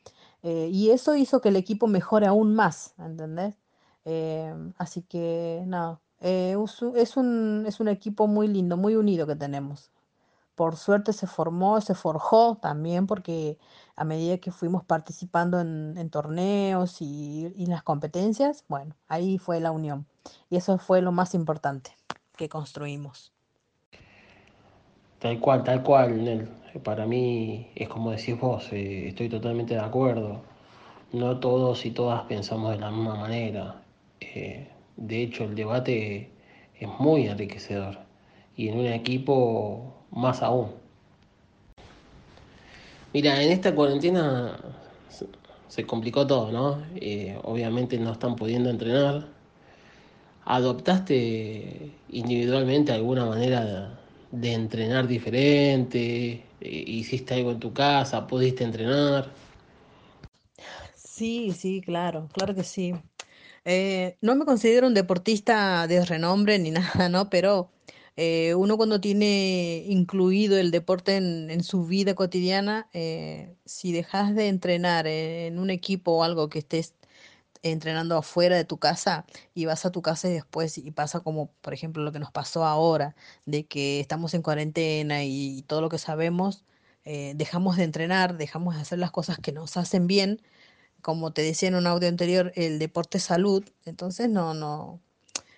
Eh, 0.43 0.69
y 0.71 0.91
eso 0.91 1.17
hizo 1.17 1.41
que 1.41 1.49
el 1.49 1.57
equipo 1.57 1.87
mejore 1.87 2.27
aún 2.27 2.55
más, 2.55 2.93
¿entendés? 2.99 3.57
Así 4.77 5.01
que, 5.01 5.65
no, 5.67 6.03
es, 6.21 7.17
un, 7.17 7.65
es 7.67 7.81
un 7.81 7.89
equipo 7.89 8.27
muy 8.27 8.49
lindo, 8.49 8.77
muy 8.77 8.97
unido 8.97 9.27
que 9.27 9.37
tenemos. 9.37 9.91
Por 10.61 10.77
suerte 10.77 11.15
se 11.15 11.27
formó, 11.27 11.81
se 11.81 11.95
forjó 11.95 12.57
también 12.57 13.07
porque 13.07 13.57
a 13.97 14.05
medida 14.05 14.37
que 14.37 14.53
fuimos 14.53 14.85
participando 14.85 15.59
en, 15.59 16.11
torneos 16.11 17.01
y, 17.01 17.51
y 17.57 17.65
las 17.65 17.83
competencias, 17.83 18.67
bueno, 18.69 18.95
ahí 19.09 19.39
fue 19.39 19.59
la 19.61 19.71
unión. 19.71 20.05
Y 20.51 20.57
eso 20.57 20.77
fue 20.77 21.01
lo 21.01 21.13
más 21.13 21.35
importante 21.35 21.93
que 22.37 22.51
construimos. 22.51 23.33
Tal 25.19 25.41
cual, 25.41 25.65
tal 25.65 25.83
cual, 25.83 26.23
Nel. 26.23 26.47
Para 26.85 27.07
mí 27.07 27.71
es 27.75 27.89
como 27.89 28.11
decís 28.11 28.39
vos, 28.39 28.71
eh, 28.71 29.09
estoy 29.09 29.31
totalmente 29.31 29.73
de 29.73 29.81
acuerdo. 29.81 30.43
No 31.11 31.41
todos 31.41 31.87
y 31.87 31.91
todas 31.93 32.25
pensamos 32.25 32.73
de 32.73 32.81
la 32.81 32.91
misma 32.91 33.15
manera. 33.15 33.83
Eh, 34.21 34.71
de 34.99 35.23
hecho, 35.23 35.45
el 35.45 35.55
debate 35.55 36.31
es 36.79 36.89
muy 36.99 37.29
enriquecedor 37.29 38.10
y 38.61 38.69
en 38.69 38.79
un 38.79 38.87
equipo 38.87 39.95
más 40.11 40.43
aún. 40.43 40.69
Mira, 43.15 43.43
en 43.43 43.53
esta 43.53 43.75
cuarentena 43.75 44.59
se 45.69 45.87
complicó 45.87 46.27
todo, 46.27 46.53
¿no? 46.53 46.85
Eh, 46.97 47.39
obviamente 47.45 47.99
no 47.99 48.13
están 48.13 48.37
pudiendo 48.37 48.69
entrenar 48.69 49.41
¿Adoptaste 50.45 51.93
individualmente 52.11 52.93
alguna 52.93 53.25
manera 53.25 53.99
de, 54.31 54.53
entrenar 54.53 55.07
diferente? 55.07 56.45
Eh, 56.61 56.85
¿Hiciste 56.87 57.35
algo 57.35 57.53
en 57.53 57.61
tu 57.61 57.73
casa? 57.73 58.27
¿Pudiste 58.27 58.65
entrenar? 58.65 59.31
Sí, 60.97 61.53
sí, 61.53 61.81
claro, 61.81 62.29
claro 62.33 62.55
que 62.55 62.65
sí. 62.65 62.95
Eh, 63.65 64.17
no 64.23 64.35
me 64.35 64.45
considero 64.45 64.87
un 64.87 64.95
deportista 64.95 65.87
de 65.87 66.05
renombre 66.05 66.59
ni 66.59 66.71
nada, 66.73 67.09
¿no? 67.09 67.31
Pero 67.31 67.71
eh, 68.23 68.55
uno 68.55 68.77
cuando 68.77 69.01
tiene 69.01 69.85
incluido 69.89 70.59
el 70.59 70.71
deporte 70.71 71.17
en, 71.17 71.63
su 71.65 71.87
vida 71.87 72.15
cotidiana, 72.15 72.89
si 73.65 73.93
dejas 73.93 74.35
de 74.35 74.49
entrenar 74.49 75.07
en 75.07 75.59
un 75.59 75.71
equipo 75.71 76.13
o 76.13 76.25
algo 76.25 76.49
que 76.51 76.59
estés 76.61 76.95
entrenando 77.63 78.17
afuera 78.17 78.57
de 78.57 78.65
tu 78.65 78.79
casa 78.79 79.27
y 79.55 79.67
vas 79.67 79.85
a 79.87 79.93
tu 79.93 80.03
casa 80.03 80.29
y 80.29 80.33
después 80.33 80.79
y 80.79 80.91
pasa 80.91 81.21
como 81.21 81.51
por 81.61 81.75
ejemplo 81.75 82.03
lo 82.03 82.13
que 82.13 82.19
nos 82.19 82.33
pasó 82.33 82.65
ahora 82.65 83.15
de 83.47 83.67
que 83.67 84.01
estamos 84.01 84.35
en 84.35 84.43
cuarentena 84.43 85.25
y, 85.25 85.63
todo 85.67 85.81
lo 85.81 85.89
que 85.89 85.99
sabemos 85.99 86.65
eh, 87.05 87.35
dejamos 87.37 87.77
de 87.77 87.85
entrenar 87.85 88.37
dejamos 88.37 88.77
de 88.77 88.83
hacer 88.83 88.99
las 88.99 89.11
cosas 89.11 89.39
que 89.39 89.53
nos 89.53 89.77
hacen 89.77 90.07
bien 90.07 90.41
como 91.03 91.33
te 91.33 91.43
decía 91.43 91.69
en 91.69 91.77
un 91.77 91.87
audio 91.87 92.09
anterior 92.09 92.53
el 92.57 92.79
deporte 92.79 93.19
salud 93.21 93.65
entonces 93.85 94.29
no 94.31 94.55
no 94.55 95.01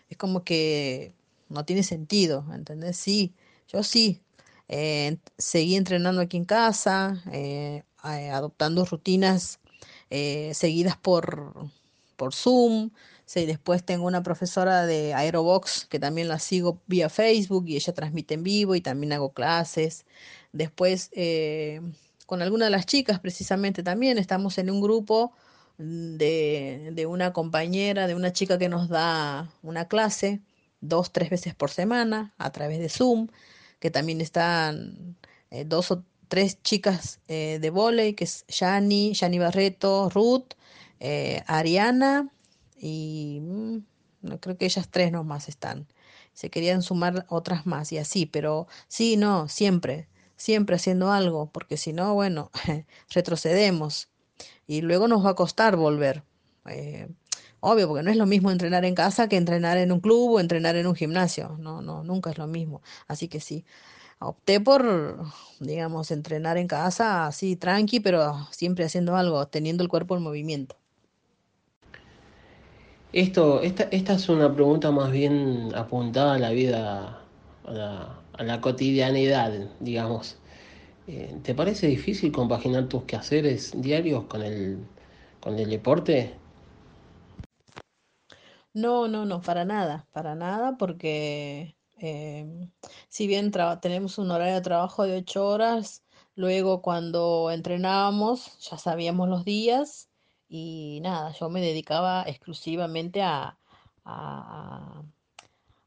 es 0.09 0.17
como 0.17 0.45
que 0.45 1.15
no 1.53 1.65
tiene 1.65 1.83
sentido 1.83 2.47
¿entendés? 2.55 2.97
sí 2.97 3.35
yo 3.69 3.83
sí 3.83 4.23
eh, 4.69 5.19
seguí 5.39 5.77
entrenando 5.77 6.21
aquí 6.21 6.37
en 6.37 6.45
casa 6.45 7.23
eh, 7.33 7.85
adoptando 8.03 8.85
rutinas 8.85 9.61
seguidas 10.53 10.97
por 10.99 11.71
por 12.23 12.35
Zoom. 12.35 12.91
Sí, 13.27 13.47
después 13.47 13.85
tengo 13.85 14.07
una 14.07 14.23
profesora 14.23 14.87
de 14.87 15.13
Aerobox 15.13 15.87
que 15.87 15.99
también 15.99 16.29
la 16.29 16.39
sigo 16.39 16.81
vía 16.87 17.09
Facebook 17.09 17.65
y 17.67 17.75
ella 17.75 17.93
transmite 17.95 18.35
en 18.35 18.45
vivo 18.45 18.77
y 18.77 18.81
también 18.81 19.13
hago 19.13 19.33
clases. 19.33 20.07
Después 20.53 21.11
eh, 21.13 21.81
con 22.27 22.41
alguna 22.41 22.67
de 22.67 22.71
las 22.71 22.87
chicas 22.87 23.19
precisamente 23.19 23.83
también 23.83 24.19
estamos 24.19 24.59
en 24.59 24.71
un 24.71 24.81
grupo 24.81 25.33
de, 25.79 26.91
de, 26.93 27.07
una 27.07 27.33
compañera, 27.33 28.07
de 28.07 28.15
una 28.15 28.33
chica 28.33 28.57
que 28.57 28.69
nos 28.69 28.89
da 28.89 29.51
una 29.63 29.89
clase 29.89 30.43
dos, 30.83 31.13
tres 31.13 31.31
veces 31.31 31.55
por 31.55 31.71
semana 31.71 32.35
a 32.37 32.53
través 32.53 32.79
de 32.79 32.91
Zoom, 32.91 33.29
que 33.81 33.91
también 33.91 34.21
están 34.21 35.17
eh, 35.51 35.65
dos 35.65 35.91
o 35.91 36.05
tres 36.29 36.63
chicas 36.63 37.21
eh, 37.29 37.59
de 37.61 37.71
volei, 37.71 38.15
que 38.15 38.25
es 38.25 38.45
Yani, 38.49 39.15
Yani 39.15 39.39
Barreto, 39.39 40.11
Ruth 40.11 40.55
eh, 41.01 41.43
Ariana 41.47 42.31
y 42.77 43.41
mm, 43.43 43.77
no 44.23 44.41
creo 44.41 44.57
que 44.57 44.67
ellas 44.67 44.89
tres 44.91 45.13
nomás 45.13 45.49
están. 45.49 45.87
Se 46.33 46.51
querían 46.51 46.83
sumar 46.83 47.27
otras 47.29 47.67
más 47.67 47.93
y 47.93 47.99
así, 47.99 48.27
pero 48.27 48.67
sí, 48.89 49.17
no, 49.17 49.49
siempre, 49.49 50.09
siempre 50.37 50.77
haciendo 50.77 51.13
algo, 51.13 51.51
porque 51.51 51.77
si 51.77 51.93
no, 51.93 52.15
bueno, 52.15 52.51
retrocedemos 53.11 54.09
y 54.67 54.81
luego 54.81 55.09
nos 55.09 55.25
va 55.25 55.31
a 55.31 55.35
costar 55.35 55.77
volver. 55.77 56.23
Obvio, 57.63 57.89
porque 57.89 58.03
no 58.03 58.11
es 58.11 58.17
lo 58.17 58.27
mismo 58.27 58.51
entrenar 58.51 58.85
en 58.85 58.95
casa 58.95 59.29
que 59.29 59.37
entrenar 59.37 59.79
en 59.79 59.93
un 59.93 60.01
club 60.01 60.33
o 60.33 60.41
entrenar 60.41 60.77
en 60.77 60.87
un 60.87 60.95
gimnasio. 60.95 61.57
No, 61.59 61.81
no, 61.81 62.03
nunca 62.03 62.31
es 62.31 62.39
lo 62.39 62.47
mismo. 62.49 62.83
Así 63.07 63.29
que 63.29 63.41
sí, 63.41 63.65
opté 64.19 64.61
por, 64.61 65.25
digamos, 65.61 66.11
entrenar 66.11 66.59
en 66.59 66.67
casa 66.67 67.27
así 67.27 67.57
tranqui, 67.57 68.01
pero 68.01 68.49
siempre 68.51 68.85
haciendo 68.85 69.17
algo, 69.17 69.47
teniendo 69.47 69.83
el 69.85 69.89
cuerpo 69.89 70.17
en 70.17 70.23
movimiento. 70.23 70.77
Esto, 73.13 73.63
esta, 73.63 73.85
esta 73.85 74.15
es 74.15 74.29
una 74.29 74.53
pregunta 74.53 74.91
más 74.91 75.13
bien 75.13 75.71
apuntada 75.77 76.35
a 76.35 76.39
la 76.39 76.51
vida, 76.51 77.21
a 77.65 78.43
la, 78.43 78.61
cotidianidad, 78.61 79.53
digamos. 79.81 80.39
Eh, 81.07 81.37
¿Te 81.43 81.55
parece 81.55 81.87
difícil 81.87 82.33
compaginar 82.33 82.89
tus 82.89 83.05
quehaceres 83.05 83.73
diarios 83.77 84.25
con 84.25 84.43
el, 84.43 84.79
con 85.41 85.59
el 85.59 85.71
deporte? 85.71 86.42
No, 88.75 89.07
no, 89.09 89.25
no, 89.27 89.41
para 89.43 89.65
nada, 89.65 90.07
para 90.13 90.35
nada, 90.35 90.77
porque 90.79 91.77
em, 91.99 92.71
si 93.09 93.27
bien 93.27 93.51
tenemos 93.81 94.19
un 94.19 94.31
horario 94.31 94.55
de 94.55 94.61
trabajo 94.63 95.05
de 95.05 95.19
ocho 95.19 95.47
horas, 95.47 96.05
luego 96.35 96.81
cuando 96.83 97.51
entrenábamos 97.51 98.59
ya 98.71 98.79
sabíamos 98.79 99.29
los 99.29 99.45
días 99.45 100.09
y 100.49 101.01
nada, 101.03 101.33
yo 101.33 101.51
me 101.51 101.61
dedicaba 101.61 102.25
exclusivamente 102.27 103.23
a, 103.23 103.59
a, 104.05 105.03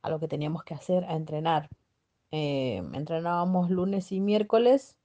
lo 0.09 0.19
que 0.19 0.27
teníamos 0.27 0.63
que 0.63 0.75
hacer, 0.75 1.05
a 1.05 1.15
entrenar. 1.15 1.69
Eh, 2.31 2.77
entrenábamos 2.93 3.69
lunes 3.71 4.11
y 4.11 4.19
miércoles 4.21 4.97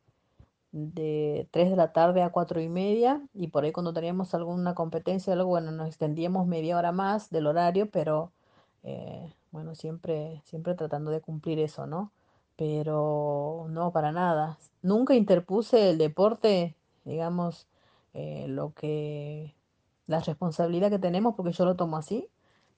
de 0.73 1.49
3 1.51 1.71
de 1.71 1.77
la 1.77 1.93
tarde 1.93 2.23
a 2.23 2.31
4 2.31 2.61
y 2.61 2.69
media 2.69 3.21
y 3.35 3.49
por 3.49 3.65
ahí 3.65 3.73
cuando 3.73 3.93
teníamos 3.93 4.35
alguna 4.35 4.75
competencia 4.75 5.33
algo, 5.33 5.49
bueno, 5.49 5.73
nos 5.73 5.89
extendíamos 5.89 6.47
media 6.47 6.77
hora 6.79 6.93
más 6.93 7.31
del 7.31 7.47
horario, 7.47 7.91
pero 7.91 8.33
eh, 8.85 9.33
bueno, 9.51 9.75
siempre, 9.75 10.43
siempre 10.45 10.75
tratando 10.75 11.11
de 11.11 11.21
cumplir 11.21 11.59
eso, 11.59 11.87
¿no? 11.87 12.13
Pero 12.57 13.67
no, 13.71 13.93
para 13.93 14.13
nada. 14.13 14.59
Nunca 14.83 15.15
interpuse 15.15 15.91
el 15.91 15.99
deporte, 15.99 16.77
digamos, 17.05 17.67
eh, 18.15 18.47
lo 18.49 18.73
que 18.75 19.55
la 20.07 20.21
responsabilidad 20.21 20.91
que 20.91 20.99
tenemos, 20.99 21.35
porque 21.37 21.53
yo 21.53 21.65
lo 21.65 21.77
tomo 21.77 21.97
así, 21.97 22.29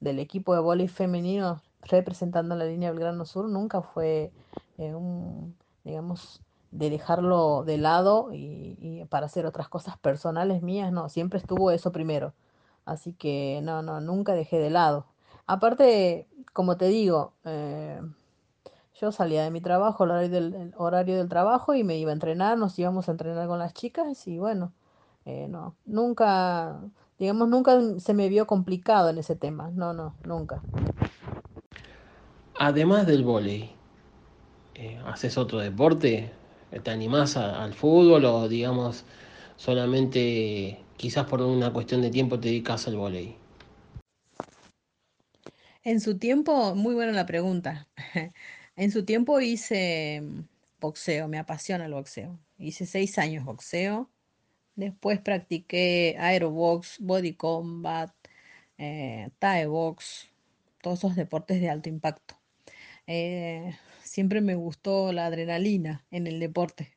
del 0.01 0.19
equipo 0.19 0.55
de 0.55 0.61
voleibol 0.61 0.95
femenino 0.95 1.63
representando 1.83 2.55
la 2.55 2.65
línea 2.65 2.91
Belgrano 2.91 3.25
Sur, 3.25 3.49
nunca 3.49 3.83
fue 3.83 4.33
eh, 4.79 4.95
un, 4.95 5.57
digamos, 5.85 6.43
de 6.73 6.91
dejarlo 6.91 7.62
de 7.64 7.79
lado 7.79 8.31
y, 8.33 9.05
para 9.11 9.26
hacer 9.26 9.47
otras 9.47 9.69
cosas 9.69 9.99
personales 9.99 10.62
mías, 10.62 10.91
no, 10.91 11.09
siempre 11.09 11.38
estuvo 11.38 11.71
eso 11.71 11.93
primero. 11.93 12.33
Así 12.85 13.12
que 13.12 13.61
no, 13.62 13.83
no, 13.83 14.00
nunca 14.00 14.33
dejé 14.33 14.59
de 14.59 14.71
lado. 14.71 15.07
Aparte, 15.47 16.26
como 16.52 16.76
te 16.76 16.87
digo, 16.87 17.33
eh, 17.45 18.00
yo 19.00 19.12
salía 19.12 19.45
de 19.45 19.50
mi 19.50 19.61
trabajo, 19.61 20.05
el 20.05 20.11
horario 20.11 20.31
del, 20.31 20.55
el 20.55 20.75
horario 20.76 21.17
del 21.17 21.29
trabajo 21.29 21.75
y 21.75 21.85
me 21.85 21.99
iba 21.99 22.11
a 22.11 22.14
entrenar, 22.14 22.57
nos 22.57 22.79
íbamos 22.79 23.09
a 23.09 23.12
entrenar 23.12 23.47
con 23.47 23.59
las 23.59 23.75
chicas 23.75 24.26
y 24.26 24.38
bueno, 24.38 24.73
eh, 25.26 25.47
no, 25.49 25.75
nunca, 25.85 26.81
digamos, 27.19 27.49
nunca 27.49 27.79
se 27.99 28.14
me 28.14 28.29
vio 28.29 28.47
complicado 28.47 29.11
en 29.11 29.19
ese 29.19 29.37
tema, 29.37 29.71
no, 29.75 29.93
no, 29.93 30.14
nunca. 30.25 30.62
Además 32.59 33.07
del 33.07 33.25
vóley, 33.25 33.73
eh, 34.75 35.00
¿haces 35.05 35.37
otro 35.37 35.59
deporte? 35.59 36.33
¿Te 36.81 36.91
animás 36.91 37.37
al 37.37 37.75
fútbol 37.75 38.25
o 38.25 38.49
digamos 38.49 39.05
solamente 39.57 40.79
quizás 40.97 41.26
por 41.26 41.43
una 41.43 41.73
cuestión 41.73 42.00
de 42.00 42.11
tiempo 42.11 42.41
te 42.41 42.49
dedicas 42.49 42.87
al 42.87 42.97
vóley? 42.97 43.37
En 45.85 46.00
su 46.00 46.19
tiempo, 46.19 46.75
muy 46.75 46.95
buena 46.95 47.12
la 47.12 47.26
pregunta. 47.26 47.88
En 48.75 48.91
su 48.91 49.05
tiempo 49.05 49.38
hice 49.38 50.23
mm, 50.23 50.41
boxeo, 50.81 51.29
me 51.29 51.38
apasiona 51.38 51.85
el 51.85 51.93
boxeo. 51.93 52.38
Hice 52.59 52.87
seis 52.87 53.19
años 53.19 53.45
boxeo. 53.45 54.11
Después 54.76 55.21
practiqué 55.21 56.17
aerobox, 56.19 56.97
body 56.99 57.35
combat, 57.35 58.11
eh, 58.79 59.31
box, 59.69 60.29
todos 60.81 61.00
esos 61.00 61.17
deportes 61.17 61.61
de 61.61 61.69
alto 61.69 61.91
impacto. 61.91 62.38
Eh, 63.07 63.76
siempre 64.12 64.40
me 64.40 64.54
gustó 64.57 65.12
la 65.12 65.26
adrenalina 65.26 66.07
en 66.11 66.26
el 66.26 66.40
deporte. 66.40 66.97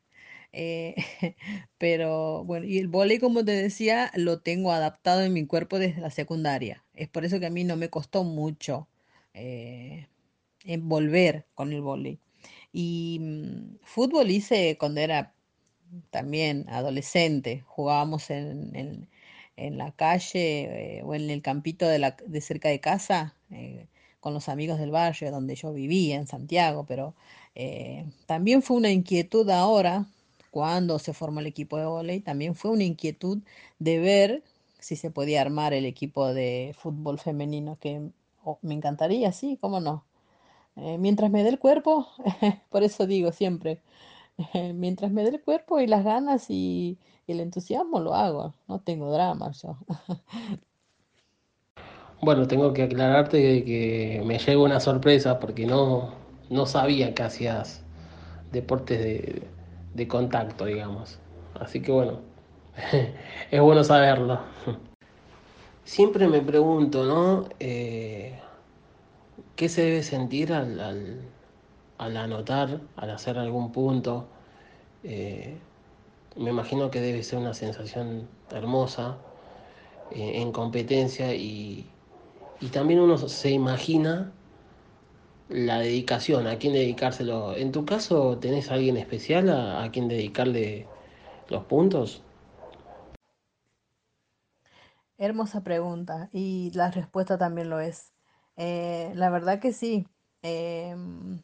Eh, 0.53 0.95
pero 1.77 2.43
bueno, 2.45 2.65
y 2.65 2.77
el 2.79 2.87
vóley, 2.87 3.19
como 3.19 3.43
te 3.45 3.51
decía, 3.53 4.11
lo 4.15 4.39
tengo 4.41 4.71
adaptado 4.71 5.21
en 5.23 5.33
mi 5.33 5.45
cuerpo 5.47 5.79
desde 5.79 6.01
la 6.01 6.11
secundaria. 6.11 6.85
Es 6.93 7.09
por 7.09 7.25
eso 7.25 7.39
que 7.39 7.47
a 7.47 7.49
mí 7.51 7.63
no 7.63 7.77
me 7.77 7.89
costó 7.89 8.23
mucho 8.23 8.87
eh, 9.33 10.07
volver 10.79 11.45
con 11.55 11.73
el 11.73 11.81
vóley. 11.81 12.19
Y 12.73 13.19
mm, 13.21 13.77
fútbol 13.83 14.31
hice 14.31 14.77
cuando 14.79 15.01
era 15.01 15.33
también 16.11 16.65
adolescente, 16.69 17.63
jugábamos 17.67 18.29
en, 18.29 18.75
en- 18.75 19.09
en 19.57 19.77
la 19.77 19.91
calle 19.93 20.97
eh, 20.99 21.03
o 21.03 21.15
en 21.15 21.29
el 21.29 21.41
campito 21.41 21.87
de, 21.87 21.99
la, 21.99 22.17
de 22.27 22.41
cerca 22.41 22.69
de 22.69 22.79
casa 22.81 23.35
eh, 23.51 23.87
con 24.25 24.33
los 24.33 24.49
amigos 24.49 24.79
del 24.79 24.89
barrio 24.89 25.29
donde 25.29 25.53
yo 25.53 25.71
vivía, 25.71 26.15
en 26.15 26.25
Santiago, 26.25 26.83
pero 26.87 27.13
eh, 27.53 28.07
también 28.25 28.63
fue 28.63 28.75
una 28.77 28.89
inquietud 28.89 29.47
ahora, 29.51 30.07
cuando 30.49 30.97
se 30.97 31.13
formó 31.13 31.41
el 31.41 31.45
equipo 31.45 31.77
de 31.77 31.85
vóley, 31.85 32.21
también 32.21 32.55
fue 32.55 32.71
una 32.71 32.83
inquietud 32.85 33.37
de 33.77 33.99
ver 33.99 34.43
si 34.79 34.95
se 34.95 35.11
podía 35.11 35.41
armar 35.41 35.75
el 35.75 35.85
equipo 35.85 36.33
de 36.33 36.73
fútbol 36.75 37.19
femenino, 37.19 37.77
que 37.79 38.01
oh, 38.43 38.57
me 38.63 38.73
encantaría, 38.73 39.31
sí, 39.31 39.59
cómo 39.61 39.79
no. 39.79 40.05
Eh, 40.75 40.97
mientras 40.97 41.29
me 41.29 41.43
dé 41.43 41.49
el 41.49 41.59
cuerpo, 41.59 42.07
por 42.71 42.81
eso 42.81 43.05
digo 43.05 43.31
siempre. 43.31 43.83
Mientras 44.73 45.11
me 45.11 45.23
dé 45.23 45.29
el 45.29 45.41
cuerpo 45.41 45.79
y 45.79 45.87
las 45.87 46.03
ganas 46.03 46.49
y, 46.49 46.97
y 47.27 47.31
el 47.31 47.41
entusiasmo, 47.41 47.99
lo 47.99 48.15
hago. 48.15 48.55
No 48.67 48.79
tengo 48.79 49.11
drama 49.11 49.51
yo. 49.51 49.77
Bueno, 52.21 52.47
tengo 52.47 52.73
que 52.73 52.83
aclararte 52.83 53.63
que, 53.63 54.21
me 54.25 54.39
llegó 54.39 54.63
una 54.63 54.79
sorpresa 54.79 55.39
porque 55.39 55.65
no, 55.65 56.13
no 56.49 56.65
sabía 56.65 57.13
que 57.13 57.23
hacías 57.23 57.83
deportes 58.51 58.99
de, 58.99 59.43
de 59.93 60.07
contacto, 60.07 60.65
digamos. 60.65 61.19
Así 61.59 61.81
que 61.81 61.91
bueno, 61.91 62.19
es 63.51 63.61
bueno 63.61 63.83
saberlo. 63.83 64.39
Siempre 65.83 66.27
me 66.27 66.41
pregunto, 66.41 67.05
¿no? 67.05 67.47
Eh, 67.59 68.39
¿qué 69.55 69.69
se 69.69 69.83
debe 69.83 70.03
sentir 70.03 70.51
al, 70.53 70.79
al, 70.79 71.21
al 71.97 72.17
anotar, 72.17 72.81
al 72.95 73.11
hacer 73.11 73.37
algún 73.37 73.71
punto? 73.71 74.25
Eh, 75.03 75.55
me 76.35 76.49
imagino 76.49 76.89
que 76.91 77.01
debe 77.01 77.23
ser 77.23 77.39
una 77.39 77.53
sensación 77.53 78.27
hermosa 78.51 79.17
eh, 80.11 80.41
en 80.41 80.51
competencia 80.51 81.33
y, 81.35 81.85
y 82.61 82.67
también 82.67 82.99
uno 82.99 83.17
se 83.17 83.51
imagina 83.51 84.31
la 85.49 85.79
dedicación, 85.79 86.47
a 86.47 86.57
quién 86.57 86.73
dedicárselo. 86.73 87.55
En 87.55 87.71
tu 87.71 87.85
caso, 87.85 88.37
¿tenés 88.39 88.71
a 88.71 88.75
alguien 88.75 88.97
especial 88.97 89.49
a, 89.49 89.83
a 89.83 89.91
quien 89.91 90.07
dedicarle 90.07 90.87
los 91.49 91.63
puntos? 91.65 92.21
Hermosa 95.17 95.63
pregunta 95.63 96.29
y 96.33 96.71
la 96.73 96.91
respuesta 96.91 97.37
también 97.37 97.69
lo 97.69 97.79
es. 97.79 98.13
Eh, 98.57 99.11
la 99.15 99.29
verdad 99.29 99.59
que 99.59 99.71
sí. 99.73 100.07
em, 100.41 101.41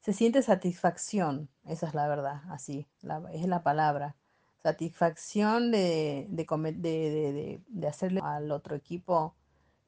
se 0.00 0.12
siente 0.14 0.42
satisfacción, 0.42 1.50
esa 1.64 1.88
es 1.88 1.94
la 1.94 2.08
verdad, 2.08 2.42
así, 2.50 2.88
es 3.32 3.46
la 3.48 3.62
palabra. 3.64 4.16
Satisfacción 4.62 5.70
de, 5.72 6.26
de, 6.30 6.46
de- 6.82 7.32
de- 7.34 7.62
de 7.68 7.88
hacerle 7.88 8.20
al 8.22 8.50
otro 8.52 8.76
equipo 8.76 9.36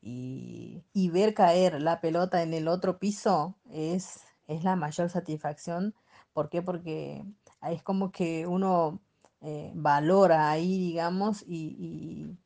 y, 0.00 0.84
ver 1.10 1.34
caer 1.34 1.80
la 1.80 2.00
pelota 2.00 2.42
en 2.42 2.54
el 2.54 2.68
otro 2.68 2.98
piso 2.98 3.56
es, 3.70 4.20
es 4.46 4.64
la 4.64 4.76
mayor 4.76 5.10
satisfacción. 5.10 5.94
¿Por 6.32 6.48
qué? 6.50 6.62
Porque 6.62 7.24
es 7.62 7.82
como 7.82 8.12
que 8.12 8.46
uno 8.46 9.00
eh, 9.40 9.72
valora 9.74 10.50
ahí, 10.50 10.78
digamos, 10.78 11.42
y, 11.46 12.36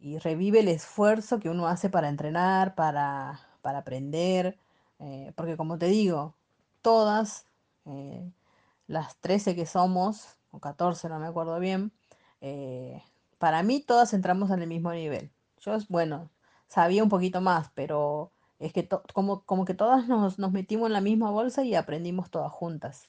y 0.00 0.18
revive 0.18 0.60
el 0.60 0.68
esfuerzo 0.68 1.40
que 1.40 1.50
uno 1.50 1.66
hace 1.66 1.90
para 1.90 2.08
entrenar, 2.08 2.74
para, 2.74 3.40
para 3.62 3.78
aprender, 3.78 4.58
eh, 5.00 5.32
porque 5.36 5.56
como 5.56 5.78
te 5.78 5.86
digo, 5.86 6.34
todas, 6.82 7.46
eh, 7.86 8.30
las 8.86 9.16
13 9.16 9.54
que 9.56 9.66
somos, 9.66 10.36
o 10.50 10.60
14 10.60 11.08
no 11.08 11.18
me 11.18 11.26
acuerdo 11.26 11.58
bien, 11.58 11.92
eh, 12.40 13.02
para 13.38 13.62
mí 13.62 13.80
todas 13.80 14.14
entramos 14.14 14.50
en 14.50 14.62
el 14.62 14.68
mismo 14.68 14.92
nivel. 14.92 15.30
Yo, 15.60 15.76
bueno, 15.88 16.30
sabía 16.68 17.02
un 17.02 17.08
poquito 17.08 17.40
más, 17.40 17.70
pero 17.74 18.32
es 18.58 18.72
que 18.72 18.88
como, 19.14 19.44
como 19.44 19.64
que 19.64 19.74
todas 19.74 20.08
nos, 20.08 20.38
nos 20.38 20.52
metimos 20.52 20.88
en 20.88 20.92
la 20.94 21.00
misma 21.00 21.30
bolsa 21.30 21.64
y 21.64 21.74
aprendimos 21.74 22.30
todas 22.30 22.52
juntas. 22.52 23.08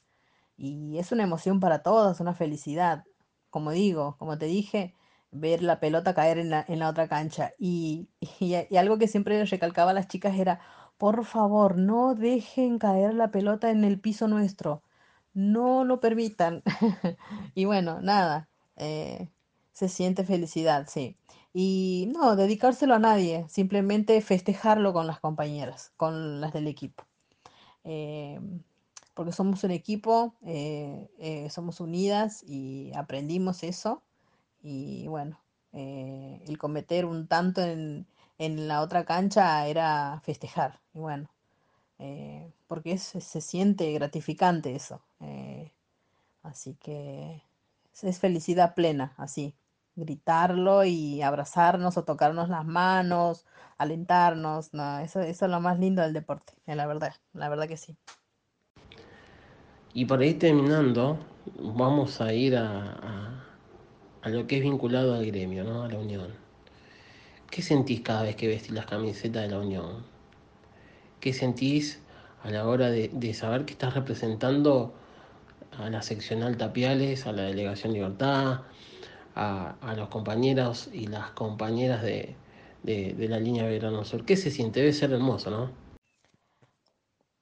Y 0.58 0.98
es 1.00 1.12
una 1.12 1.24
emoción 1.24 1.60
para 1.60 1.84
todas, 1.84 2.20
una 2.20 2.34
felicidad. 2.34 3.06
Como 3.50 3.72
digo, 3.72 4.18
como 4.20 4.38
te 4.38 4.46
dije, 4.46 4.96
ver 5.32 5.64
la 5.64 5.80
pelota 5.80 6.14
caer 6.14 6.38
en 6.40 6.50
la, 6.50 6.66
en 6.68 6.80
la 6.80 6.90
otra 6.90 7.08
cancha. 7.08 7.54
Y, 7.60 8.10
y, 8.40 8.76
algo 8.78 8.98
que 8.98 9.08
siempre 9.08 9.44
recalcaba 9.46 9.92
a 9.92 9.94
las 9.94 10.08
chicas 10.08 10.38
era, 10.38 10.60
por 10.98 11.26
favor, 11.26 11.78
no 11.78 12.16
dejen 12.16 12.80
caer 12.80 13.14
la 13.14 13.32
pelota 13.32 13.72
en 13.72 13.84
el 13.84 14.00
piso 14.00 14.28
nuestro. 14.28 14.84
No 15.34 15.86
lo 15.86 16.00
permitan. 16.00 16.64
Y 17.56 17.66
bueno, 17.66 18.02
nada, 18.02 18.50
eh, 18.78 19.30
se 19.74 19.90
siente 19.90 20.24
felicidad, 20.26 20.88
sí. 20.90 21.18
Y 21.54 22.12
no, 22.16 22.36
dedicárselo 22.36 22.96
a 22.96 23.00
nadie, 23.00 23.46
simplemente 23.50 24.22
festejarlo 24.22 24.94
con 24.94 25.08
las 25.08 25.20
compañeras, 25.20 25.92
con 25.98 26.42
las 26.42 26.54
del 26.54 26.68
equipo 26.68 27.06
eh, 27.84 28.40
porque 29.14 29.32
somos 29.32 29.64
un 29.64 29.72
equipo, 29.72 30.36
eh, 30.46 31.10
eh, 31.20 31.50
somos 31.50 31.80
unidas 31.82 32.44
y 32.48 32.92
aprendimos 32.96 33.64
eso. 33.64 34.04
Y 34.62 35.08
bueno, 35.08 35.40
el 35.74 36.58
cometer 36.58 37.06
un 37.06 37.28
tanto 37.28 37.62
en, 37.62 38.08
en 38.38 38.68
la 38.68 38.82
otra 38.82 39.06
cancha 39.06 39.68
era 39.68 40.22
festejar. 40.24 40.80
Y 40.94 41.00
bueno, 41.00 41.30
porque 42.68 42.98
se 42.98 43.42
siente 43.42 43.92
gratificante 43.94 44.76
eso. 44.76 45.02
así 46.44 46.76
que 46.76 47.42
es 48.02 48.20
felicidad 48.20 48.76
plena, 48.76 49.14
así. 49.18 49.54
Gritarlo 50.00 50.84
y 50.86 51.22
abrazarnos 51.22 51.98
o 51.98 52.04
tocarnos 52.04 52.50
las 52.50 52.66
manos, 52.66 53.46
alentarnos, 53.78 54.74
no, 54.74 55.00
eso, 55.00 55.22
eso 55.22 55.46
es 55.46 55.52
lo 55.52 55.60
más 55.62 55.80
lindo 55.80 56.02
del 56.02 56.14
deporte, 56.14 56.54
eh, 56.68 56.76
la 56.76 56.88
verdad, 56.88 57.14
la 57.34 57.50
verdad 57.50 57.68
que 57.68 57.78
sí. 57.78 57.98
Y 59.94 60.06
para 60.06 60.26
ir 60.26 60.38
terminando, 60.38 61.18
vamos 61.58 62.22
a 62.22 62.34
ir 62.34 62.56
a, 62.56 63.42
a, 64.22 64.30
lo 64.30 64.46
que 64.48 64.58
es 64.58 64.64
vinculado 64.64 65.16
al 65.16 65.26
gremio, 65.26 65.64
¿no? 65.64 65.84
A 65.84 65.88
la 65.88 65.98
unión. 65.98 66.28
¿Qué 67.50 67.62
sentís 67.62 68.02
cada 68.02 68.24
vez 68.24 68.36
que 68.36 68.48
vestís 68.48 68.72
las 68.72 68.86
camisetas 68.86 69.44
de 69.44 69.50
la 69.50 69.60
unión? 69.60 70.04
¿Qué 71.20 71.34
sentís 71.34 72.00
a 72.44 72.52
la 72.52 72.68
hora 72.68 72.92
de, 72.92 73.10
de 73.10 73.34
saber 73.34 73.66
que 73.66 73.74
estás 73.74 73.96
representando 73.96 74.94
a 75.78 75.90
la 75.90 76.02
seccional 76.02 76.58
Tapiales, 76.58 77.26
a 77.26 77.32
la 77.32 77.44
delegación 77.44 77.94
Libertad, 77.94 78.62
a, 79.40 79.94
los 79.96 80.10
compañeros 80.10 80.90
y 80.92 81.08
las 81.08 81.32
compañeras 81.32 82.04
de, 82.04 82.36
de, 82.84 83.28
la 83.28 83.40
línea 83.40 83.64
Verano 83.64 84.04
Sur? 84.04 84.26
¿Qué 84.26 84.36
se 84.36 84.52
siente? 84.52 84.82
Debe 84.82 84.94
ser 84.94 85.12
hermoso, 85.12 85.50
¿no? 85.50 85.72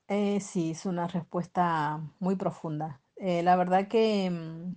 Eh, 0.07 0.39
sí, 0.39 0.71
es 0.71 0.85
una 0.85 1.07
respuesta 1.07 1.99
muy 2.19 2.35
profunda. 2.35 3.01
Eh, 3.17 3.41
la 3.43 3.55
verdad 3.55 3.87
que 3.87 4.29
mm, 4.29 4.75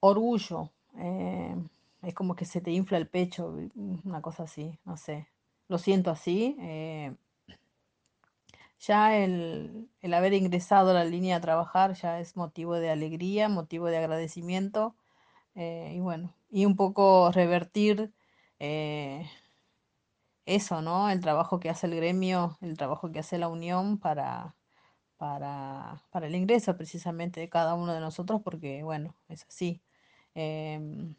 orgullo, 0.00 0.70
eh, 0.98 1.56
es 2.02 2.14
como 2.14 2.36
que 2.36 2.44
se 2.44 2.60
te 2.60 2.70
infla 2.70 2.98
el 2.98 3.08
pecho, 3.08 3.56
una 4.04 4.20
cosa 4.20 4.44
así, 4.44 4.78
no 4.84 4.96
sé. 4.96 5.28
Lo 5.68 5.78
siento 5.78 6.10
así. 6.10 6.56
eh, 6.60 7.14
ya 8.78 9.16
el, 9.16 9.88
el 10.02 10.12
haber 10.12 10.34
ingresado 10.34 10.90
a 10.90 10.94
la 10.94 11.04
línea 11.06 11.36
a 11.36 11.40
trabajar 11.40 11.94
ya 11.94 12.20
es 12.20 12.36
motivo 12.36 12.74
de 12.74 12.90
alegría, 12.90 13.48
motivo 13.48 13.86
de 13.86 13.96
agradecimiento 13.96 14.94
eh, 15.54 15.92
y 15.94 16.00
bueno, 16.00 16.34
y 16.50 16.66
un 16.66 16.76
poco 16.76 17.30
revertir 17.32 18.12
eh, 18.58 19.26
eso, 20.46 20.82
¿no? 20.82 21.10
El 21.10 21.20
trabajo 21.20 21.60
que 21.60 21.70
hace 21.70 21.86
el 21.86 21.96
gremio, 21.96 22.58
el 22.60 22.76
trabajo 22.76 23.10
que 23.12 23.20
hace 23.20 23.38
la 23.38 23.48
unión 23.48 23.98
para, 23.98 24.56
para, 25.16 26.04
para 26.10 26.26
el 26.26 26.34
ingreso 26.36 26.76
precisamente 26.76 27.40
de 27.40 27.48
cada 27.50 27.74
uno 27.74 27.94
de 27.94 28.00
nosotros, 28.00 28.42
porque 28.44 28.82
bueno, 28.84 29.16
es 29.28 29.44
así. 29.48 29.82
Em, 30.34 31.16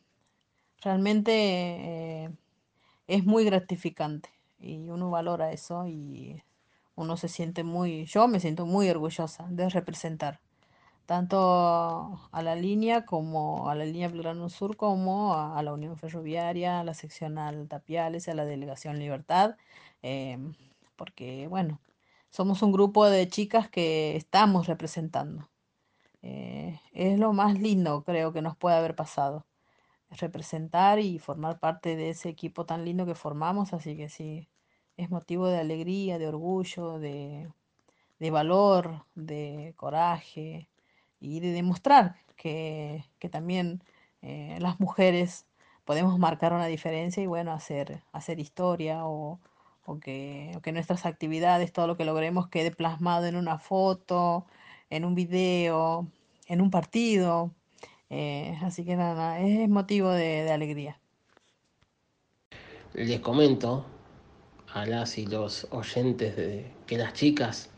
realmente 0.82 1.32
eh, 2.26 2.32
es 3.08 3.26
muy 3.26 3.45
gratificante 3.45 4.30
y 4.60 4.89
uno 4.89 5.10
valora 5.12 5.52
eso 5.54 5.88
y 5.88 6.43
uno 6.95 7.17
se 7.17 7.30
siente 7.30 7.63
muy, 7.63 8.06
yo 8.06 8.28
me 8.28 8.39
siento 8.41 8.65
muy 8.67 8.89
orgullosa 8.89 9.48
de 9.52 9.69
representar 9.69 10.41
tanto 11.06 12.30
a 12.32 12.41
la 12.41 12.56
línea 12.56 13.06
como 13.06 13.70
a 13.70 13.76
la 13.76 13.86
línea 13.86 14.10
Belgrano 14.10 14.50
Sur, 14.50 14.78
como 14.78 15.34
a, 15.36 15.62
la 15.63 15.74
Unión 15.74 15.98
Ferroviaria, 15.98 16.80
a 16.80 16.84
la 16.84 16.94
seccional 16.94 17.68
Tapiales, 17.68 18.28
a 18.28 18.34
la 18.36 18.46
Delegación 18.46 19.00
Libertad, 19.00 19.56
em, 20.02 20.54
porque 20.96 21.48
bueno, 21.48 21.80
somos 22.30 22.62
un 22.63 22.72
grupo 22.72 23.06
de 23.10 23.28
chicas 23.30 23.70
que 23.70 24.15
estamos 24.15 24.68
representando. 24.68 25.50
Eh, 26.22 26.80
es 26.94 27.20
lo 27.20 27.34
más 27.34 27.60
lindo, 27.60 28.04
creo, 28.04 28.34
que 28.34 28.41
nos 28.41 28.58
puede 28.58 28.78
haber 28.78 28.96
pasado, 28.96 29.46
representar 30.12 31.00
y 31.00 31.20
formar 31.20 31.60
parte 31.60 31.96
de 31.96 32.12
ese 32.12 32.30
equipo 32.30 32.65
tan 32.65 32.86
lindo 32.86 33.06
que 33.06 33.15
formamos, 33.15 33.74
así 33.74 33.98
que 33.98 34.10
sí, 34.10 34.50
es 34.98 35.10
motivo 35.12 35.48
de 35.48 35.60
alegría, 35.60 36.20
de 36.20 36.28
orgullo, 36.28 37.00
de 37.00 37.50
de 38.20 38.32
valor, 38.32 39.06
de 39.15 39.74
coraje 39.78 40.70
y 41.19 41.39
de 41.39 41.51
demostrar 41.51 42.17
que, 42.36 43.06
que 43.19 43.30
también 43.30 43.82
eh, 44.21 44.58
las 44.60 44.80
mujeres 44.80 45.45
podemos 45.86 46.17
marcar 46.19 46.54
una 46.54 46.65
diferencia 46.65 47.21
y 47.21 47.28
bueno, 47.28 47.54
hacer, 47.54 48.04
hacer 48.12 48.39
historia 48.39 49.06
o, 49.06 49.39
o 49.86 49.99
que, 49.99 50.58
que 50.63 50.71
nuestras 50.71 51.06
actividades, 51.06 51.71
todo 51.71 51.88
lo 51.88 51.97
que 51.97 52.06
logremos 52.06 52.47
quede 52.47 52.71
plasmado 52.71 53.28
en 53.28 53.36
una 53.36 53.60
foto, 53.60 54.45
en 54.89 55.06
un 55.06 55.15
video, 55.15 56.08
en 56.47 56.62
un 56.62 56.71
partido. 56.71 57.51
Eh, 58.10 58.58
así 58.62 58.86
que 58.86 58.95
nada, 58.95 59.39
es 59.39 59.69
motivo 59.69 60.10
de, 60.10 60.43
de 60.43 60.51
alegría. 60.51 60.99
Les 62.93 63.19
comento 63.19 63.86
a 64.73 64.86
las 64.86 65.17
y 65.17 65.25
los 65.25 65.67
oyentes 65.71 66.36
de 66.36 66.71
que 66.88 66.97
las 66.97 67.13
chicas 67.13 67.69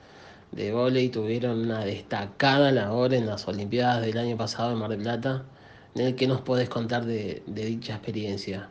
de 0.58 0.72
vóley 0.74 1.10
tuvieron 1.10 1.60
una 1.60 1.86
destacada 1.86 2.72
labor 2.72 3.13
en 3.13 3.28
las 3.28 3.48
Olimpiadas 3.48 4.02
del 4.02 4.17
año 4.17 4.36
pasado 4.38 4.72
en 4.72 4.80
Mar 4.80 4.89
del 4.89 5.02
Plata. 5.02 5.46
En 5.93 6.08
el 6.08 6.15
que 6.15 6.28
nos 6.28 6.41
podés 6.41 6.67
contar 6.67 7.06
de, 7.06 7.43
de 7.46 7.65
dicha 7.65 7.93
experiencia. 7.93 8.70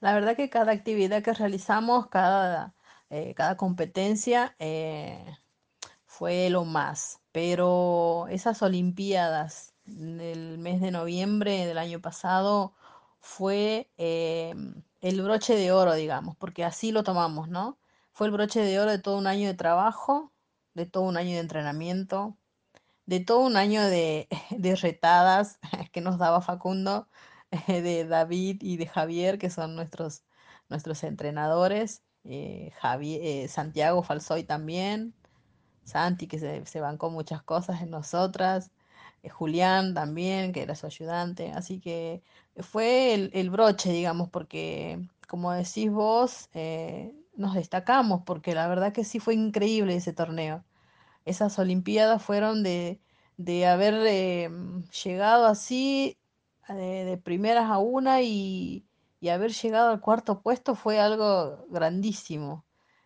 La 0.00 0.14
verdad 0.14 0.36
que 0.36 0.48
cada 0.50 0.72
actividad 0.72 1.22
que 1.22 1.32
realizamos, 1.32 2.08
cada, 2.08 2.74
eh, 3.10 3.34
cada 3.34 3.56
competencia, 3.56 4.54
eh, 4.60 5.36
fue 6.06 6.48
lo 6.48 6.64
más. 6.64 7.20
Pero 7.32 8.26
esas 8.30 8.62
Olimpiadas 8.62 9.74
del 9.84 10.58
mes 10.58 10.80
de 10.80 10.92
noviembre 10.92 11.66
del 11.66 11.78
año 11.78 12.00
pasado 12.00 12.74
fue 13.18 13.90
eh, 13.98 14.54
el 15.00 15.22
broche 15.22 15.56
de 15.56 15.72
oro, 15.72 15.94
digamos, 15.94 16.36
porque 16.36 16.64
así 16.64 16.92
lo 16.92 17.02
tomamos, 17.02 17.48
¿no? 17.48 17.78
Fue 18.12 18.26
el 18.28 18.32
broche 18.32 18.60
de 18.60 18.80
oro 18.80 18.90
de 18.90 18.98
todo 18.98 19.18
un 19.18 19.26
año 19.26 19.48
de 19.48 19.54
trabajo, 19.54 20.32
de 20.74 20.86
todo 20.86 21.04
un 21.04 21.16
año 21.16 21.32
de 21.32 21.40
entrenamiento, 21.40 22.38
de 23.06 23.20
todo 23.20 23.40
un 23.40 23.56
año 23.56 23.82
de, 23.84 24.28
de 24.50 24.76
retadas 24.76 25.58
que 25.92 26.00
nos 26.00 26.18
daba 26.18 26.42
Facundo, 26.42 27.08
de 27.68 28.06
David 28.06 28.58
y 28.62 28.76
de 28.78 28.86
Javier, 28.86 29.38
que 29.38 29.50
son 29.50 29.76
nuestros, 29.76 30.24
nuestros 30.68 31.04
entrenadores. 31.04 32.04
eh, 32.24 32.72
Javier, 32.80 33.20
eh, 33.24 33.48
Santiago 33.48 34.02
Falsoy 34.02 34.44
también. 34.44 35.14
Santi, 35.84 36.28
que 36.28 36.38
se, 36.38 36.64
se 36.66 36.80
bancó 36.80 37.10
muchas 37.10 37.42
cosas 37.42 37.82
en 37.82 37.90
nosotras, 37.90 38.70
eh, 39.22 39.28
Julián 39.30 39.94
también, 39.94 40.52
que 40.52 40.62
era 40.62 40.74
su 40.76 40.86
ayudante, 40.86 41.52
así 41.52 41.80
que 41.80 42.22
fue 42.56 43.14
el, 43.14 43.30
el 43.34 43.50
broche, 43.50 43.92
digamos, 43.92 44.30
porque 44.30 45.08
como 45.28 45.52
decís 45.52 45.90
vos, 45.90 46.48
eh, 46.54 47.14
nos 47.34 47.54
destacamos, 47.54 48.22
porque 48.24 48.54
la 48.54 48.68
verdad 48.68 48.92
que 48.92 49.04
sí 49.04 49.20
fue 49.20 49.34
increíble 49.34 49.96
ese 49.96 50.12
torneo. 50.12 50.64
Esas 51.24 51.58
Olimpiadas 51.58 52.22
fueron 52.22 52.62
de, 52.62 53.00
de 53.36 53.66
haber 53.66 53.94
eh, 54.06 54.50
llegado 55.04 55.46
así 55.46 56.18
de 56.68 57.18
primeras 57.22 57.70
a 57.70 57.78
una 57.78 58.22
y, 58.22 58.86
y 59.20 59.28
haber 59.28 59.52
llegado 59.52 59.90
al 59.90 60.00
cuarto 60.00 60.42
puesto 60.42 60.74
fue 60.74 61.00
algo 61.00 61.66
grandísimo. 61.68 62.64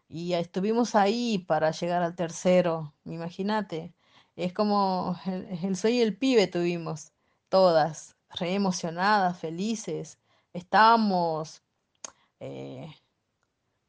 Y 0.08 0.34
estuvimos 0.34 0.94
ahí 0.94 1.38
para 1.38 1.70
llegar 1.72 2.02
al 2.02 2.14
tercero, 2.14 2.94
imagínate. 3.04 3.94
Es 4.36 4.52
como 4.52 5.18
el, 5.26 5.46
el 5.64 5.76
soy 5.76 6.00
el 6.00 6.16
pibe 6.16 6.46
tuvimos, 6.46 7.12
todas, 7.48 8.16
re 8.30 8.54
emocionadas, 8.54 9.38
felices. 9.38 10.20
Estábamos 10.52 11.62
eh, 12.40 12.94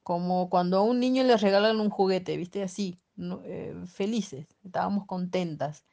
como 0.07 0.49
cuando 0.49 0.77
a 0.77 0.83
un 0.83 1.01
niño 1.01 1.21
le 1.25 1.35
regalan 1.35 1.81
un 1.81 1.89
juguete, 1.89 2.37
¿viste? 2.37 2.63
Así, 2.63 2.97
eh, 3.43 3.75
felices, 3.87 4.47
estábamos 4.63 5.05
contentas. 5.05 5.83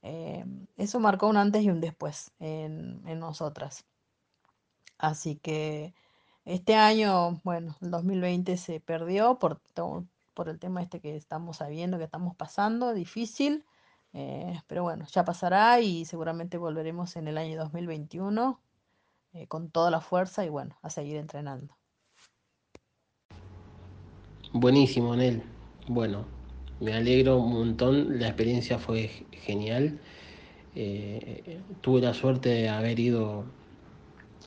Eh, 0.00 0.46
eso 0.78 1.00
marcó 1.00 1.28
un 1.28 1.36
antes 1.36 1.62
y 1.64 1.68
un 1.68 1.82
después 1.82 2.32
en, 2.38 3.02
en 3.06 3.20
nosotras. 3.20 3.84
Así 4.96 5.36
que 5.36 5.92
este 6.46 6.76
año, 6.76 7.42
bueno, 7.44 7.76
el 7.82 7.90
2020 7.90 8.56
se 8.56 8.80
perdió 8.80 9.38
por, 9.38 9.60
por 10.32 10.48
el 10.48 10.58
tema 10.58 10.80
este 10.80 11.00
que 11.00 11.14
estamos 11.14 11.58
sabiendo, 11.58 11.98
que 11.98 12.04
estamos 12.04 12.34
pasando, 12.36 12.94
difícil, 12.94 13.66
eh, 14.14 14.62
pero 14.66 14.82
bueno, 14.82 15.04
ya 15.12 15.26
pasará 15.26 15.78
y 15.80 16.06
seguramente 16.06 16.56
volveremos 16.56 17.16
en 17.16 17.28
el 17.28 17.36
año 17.36 17.58
2021 17.58 18.62
eh, 19.34 19.46
con 19.46 19.70
toda 19.70 19.90
la 19.90 20.00
fuerza 20.00 20.42
y 20.46 20.48
bueno, 20.48 20.78
a 20.80 20.88
seguir 20.88 21.18
entrenando. 21.18 21.77
Buenísimo, 24.52 25.14
Nel. 25.14 25.42
Bueno, 25.88 26.24
me 26.80 26.94
alegro 26.94 27.38
un 27.38 27.52
montón. 27.52 28.18
La 28.18 28.28
experiencia 28.28 28.78
fue 28.78 29.10
genial. 29.32 29.98
Eh, 30.74 31.60
tuve 31.80 32.00
la 32.00 32.14
suerte 32.14 32.48
de 32.50 32.68
haber 32.68 32.98
ido 33.00 33.44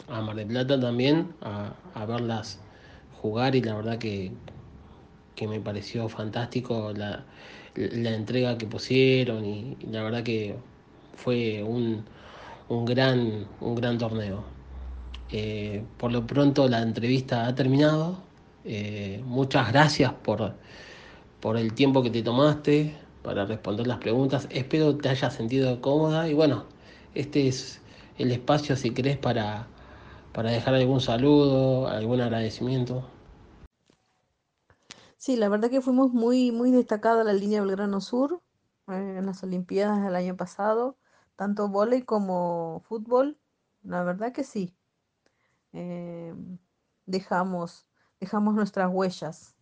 a 0.07 0.21
Mar 0.21 0.35
del 0.35 0.47
Plata 0.47 0.79
también 0.79 1.33
a, 1.41 1.75
a 1.93 2.05
verlas 2.05 2.59
jugar 3.21 3.55
y 3.55 3.61
la 3.61 3.75
verdad 3.75 3.97
que, 3.99 4.31
que 5.35 5.47
me 5.47 5.59
pareció 5.59 6.09
fantástico 6.09 6.93
la, 6.95 7.25
la 7.75 8.11
entrega 8.15 8.57
que 8.57 8.67
pusieron 8.67 9.45
y, 9.45 9.77
la 9.89 10.03
verdad 10.03 10.23
que 10.23 10.55
fue 11.15 11.63
un, 11.63 12.05
un 12.69 12.85
gran, 12.85 13.47
un 13.59 13.75
gran 13.75 13.97
torneo. 13.97 14.43
Eh, 15.31 15.83
por 15.97 16.11
lo 16.11 16.25
pronto 16.27 16.67
la 16.67 16.81
entrevista 16.81 17.47
ha 17.47 17.55
terminado. 17.55 18.23
Eh, 18.65 19.21
muchas 19.26 19.71
gracias 19.71 20.13
por, 20.13 20.54
por 21.41 21.58
el 21.58 21.74
tiempo 21.74 22.04
que 22.04 22.12
te 22.12 22.24
tomaste 22.24 22.95
para 23.24 23.45
responder 23.45 23.88
las 23.88 24.00
preguntas. 24.00 24.47
Espero 24.52 24.97
te 24.97 25.10
hayas 25.10 25.34
sentido 25.36 25.82
cómoda 25.82 26.30
y 26.30 26.34
bueno, 26.34 26.65
este 27.15 27.47
es 27.47 27.82
el 28.17 28.32
espacio 28.32 28.76
si 28.76 28.91
querés 28.91 29.17
para, 29.17 29.67
para 30.34 30.52
dejar 30.52 30.76
algún 30.76 31.02
saludo, 31.02 31.88
algún 31.89 32.21
agradecimiento. 32.21 33.06
Sí, 35.17 35.36
la 35.38 35.50
verdad 35.50 35.69
que 35.69 35.82
fuimos 35.82 36.12
muy, 36.13 36.52
muy 36.52 36.71
destacada 36.71 37.24
la 37.24 37.34
línea 37.34 37.62
Belgrano 37.62 38.02
Sur 38.02 38.41
eh, 38.88 39.15
en 39.19 39.26
las 39.26 39.43
Olimpiadas 39.43 40.04
del 40.04 40.15
año 40.15 40.36
pasado, 40.38 40.97
tanto 41.36 41.69
vóley 41.69 42.04
como 42.04 42.82
fútbol. 42.88 43.39
La 43.84 44.04
verdad 44.04 44.34
que 44.34 44.43
sí. 44.43 44.76
eh, 45.74 46.34
dejamos, 47.06 47.88
dejamos 48.21 48.55
nuestras 48.55 48.89
huellas 48.93 49.55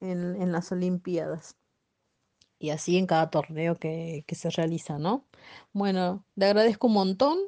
en, 0.00 0.36
en 0.42 0.52
las 0.52 0.72
Olimpiadas 0.72 1.56
y 2.58 2.70
así 2.70 2.96
en 2.98 3.06
cada 3.06 3.30
torneo 3.30 3.76
que, 3.76 4.24
que 4.26 4.34
se 4.34 4.50
realiza, 4.50 4.98
¿no? 4.98 5.24
Bueno, 5.72 6.24
te 6.38 6.46
agradezco 6.46 6.88
un 6.88 6.94
montón, 6.94 7.38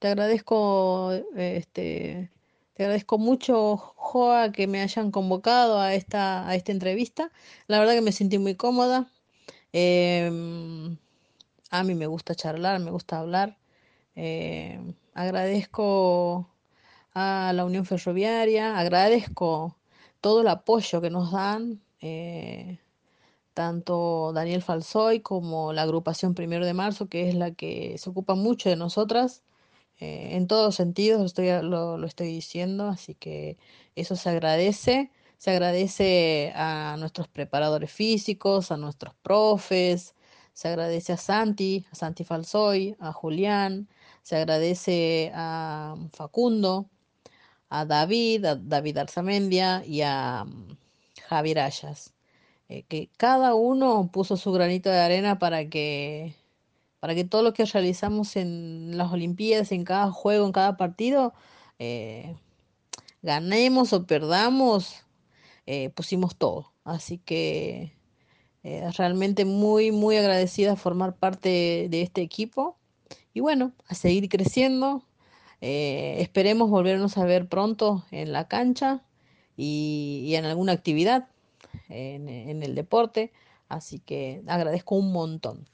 te 0.00 0.08
agradezco, 0.08 1.12
eh, 1.12 1.56
este, 1.58 2.30
Te 2.74 2.84
agradezco 2.84 3.18
mucho, 3.18 3.76
Joa, 3.78 4.52
que 4.52 4.68
me 4.68 4.82
hayan 4.82 5.10
convocado 5.12 5.80
a 5.80 5.94
esta, 5.94 6.48
a 6.48 6.56
esta 6.56 6.72
entrevista. 6.72 7.32
La 7.68 7.80
verdad 7.80 7.94
que 7.94 8.02
me 8.02 8.12
sentí 8.12 8.38
muy 8.38 8.56
cómoda. 8.56 9.10
Em, 9.72 10.98
a 11.70 11.84
mí 11.84 11.94
me 11.94 12.06
gusta 12.06 12.34
charlar, 12.34 12.80
me 12.80 12.90
gusta 12.92 13.18
hablar. 13.20 13.58
Em, 14.16 14.94
agradezco 15.14 16.50
a 17.14 17.52
la 17.54 17.64
Unión 17.66 17.86
Ferroviaria, 17.86 18.78
agradezco 18.78 19.77
todo 20.20 20.42
el 20.42 20.48
apoyo 20.48 21.00
que 21.00 21.10
nos 21.10 21.32
dan, 21.32 21.82
eh, 22.00 22.78
tanto 23.54 24.32
Daniel 24.32 24.62
Falsoy 24.62 25.20
como 25.20 25.72
la 25.72 25.82
agrupación 25.82 26.34
Primero 26.34 26.66
de 26.66 26.74
Marzo, 26.74 27.08
que 27.08 27.28
es 27.28 27.34
la 27.34 27.52
que 27.52 27.96
se 27.98 28.10
ocupa 28.10 28.34
mucho 28.34 28.68
de 28.70 28.76
nosotras. 28.76 29.42
Eh, 30.00 30.36
en 30.36 30.46
todos 30.46 30.66
los 30.66 30.74
sentidos 30.76 31.24
estoy, 31.24 31.48
lo, 31.62 31.98
lo 31.98 32.06
estoy 32.06 32.28
diciendo, 32.28 32.86
así 32.88 33.14
que 33.14 33.58
eso 33.96 34.16
se 34.16 34.30
agradece. 34.30 35.10
Se 35.38 35.52
agradece 35.52 36.52
a 36.56 36.96
nuestros 36.98 37.28
preparadores 37.28 37.92
físicos, 37.92 38.72
a 38.72 38.76
nuestros 38.76 39.14
profes, 39.22 40.14
se 40.52 40.68
agradece 40.68 41.12
a 41.12 41.16
Santi, 41.16 41.86
a 41.92 41.94
Santi 41.94 42.24
Falsoy, 42.24 42.96
a 42.98 43.12
Julián, 43.12 43.88
se 44.22 44.36
agradece 44.36 45.30
a 45.34 45.94
Facundo, 46.12 46.90
a 47.70 47.84
David, 47.84 48.44
a 48.44 48.56
David 48.56 48.98
Arzamendia 48.98 49.82
y 49.86 50.02
a 50.02 50.44
mm, 50.44 50.76
Javier 51.28 51.60
Ayas, 51.60 52.14
eh, 52.68 52.84
que 52.88 53.10
cada 53.16 53.54
uno 53.54 54.10
puso 54.12 54.36
su 54.36 54.52
granito 54.52 54.90
de 54.90 54.98
arena 54.98 55.38
para 55.38 55.68
que 55.68 56.34
para 57.00 57.14
que 57.14 57.24
todo 57.24 57.42
lo 57.42 57.54
que 57.54 57.64
realizamos 57.64 58.34
en 58.36 58.98
las 58.98 59.12
Olimpiadas, 59.12 59.70
en 59.70 59.84
cada 59.84 60.10
juego, 60.10 60.46
en 60.46 60.52
cada 60.52 60.76
partido, 60.76 61.32
eh, 61.78 62.34
ganemos 63.22 63.92
o 63.92 64.04
perdamos, 64.04 65.04
eh, 65.66 65.90
pusimos 65.90 66.36
todo. 66.36 66.72
Así 66.84 67.18
que 67.18 67.92
realmente 68.96 69.44
muy, 69.44 69.92
muy 69.92 70.16
agradecida 70.16 70.70
de 70.70 70.76
formar 70.76 71.16
parte 71.16 71.86
de 71.88 72.02
este 72.02 72.20
equipo. 72.22 72.76
Y 73.32 73.40
bueno, 73.40 73.72
a 73.86 73.94
seguir 73.94 74.28
creciendo. 74.28 75.04
Esperemos 75.60 76.70
volvernos 76.70 77.18
a 77.18 77.24
ver 77.24 77.48
pronto 77.48 78.04
en 78.10 78.32
la 78.32 78.48
cancha 78.48 79.02
y, 79.56 80.32
en 80.34 80.44
alguna 80.44 80.72
actividad 80.72 81.28
en, 81.88 82.28
el 82.62 82.74
deporte. 82.74 83.32
Así 83.68 83.98
que 83.98 84.42
agradezco 84.46 84.94
un 84.94 85.12
montón. 85.12 85.68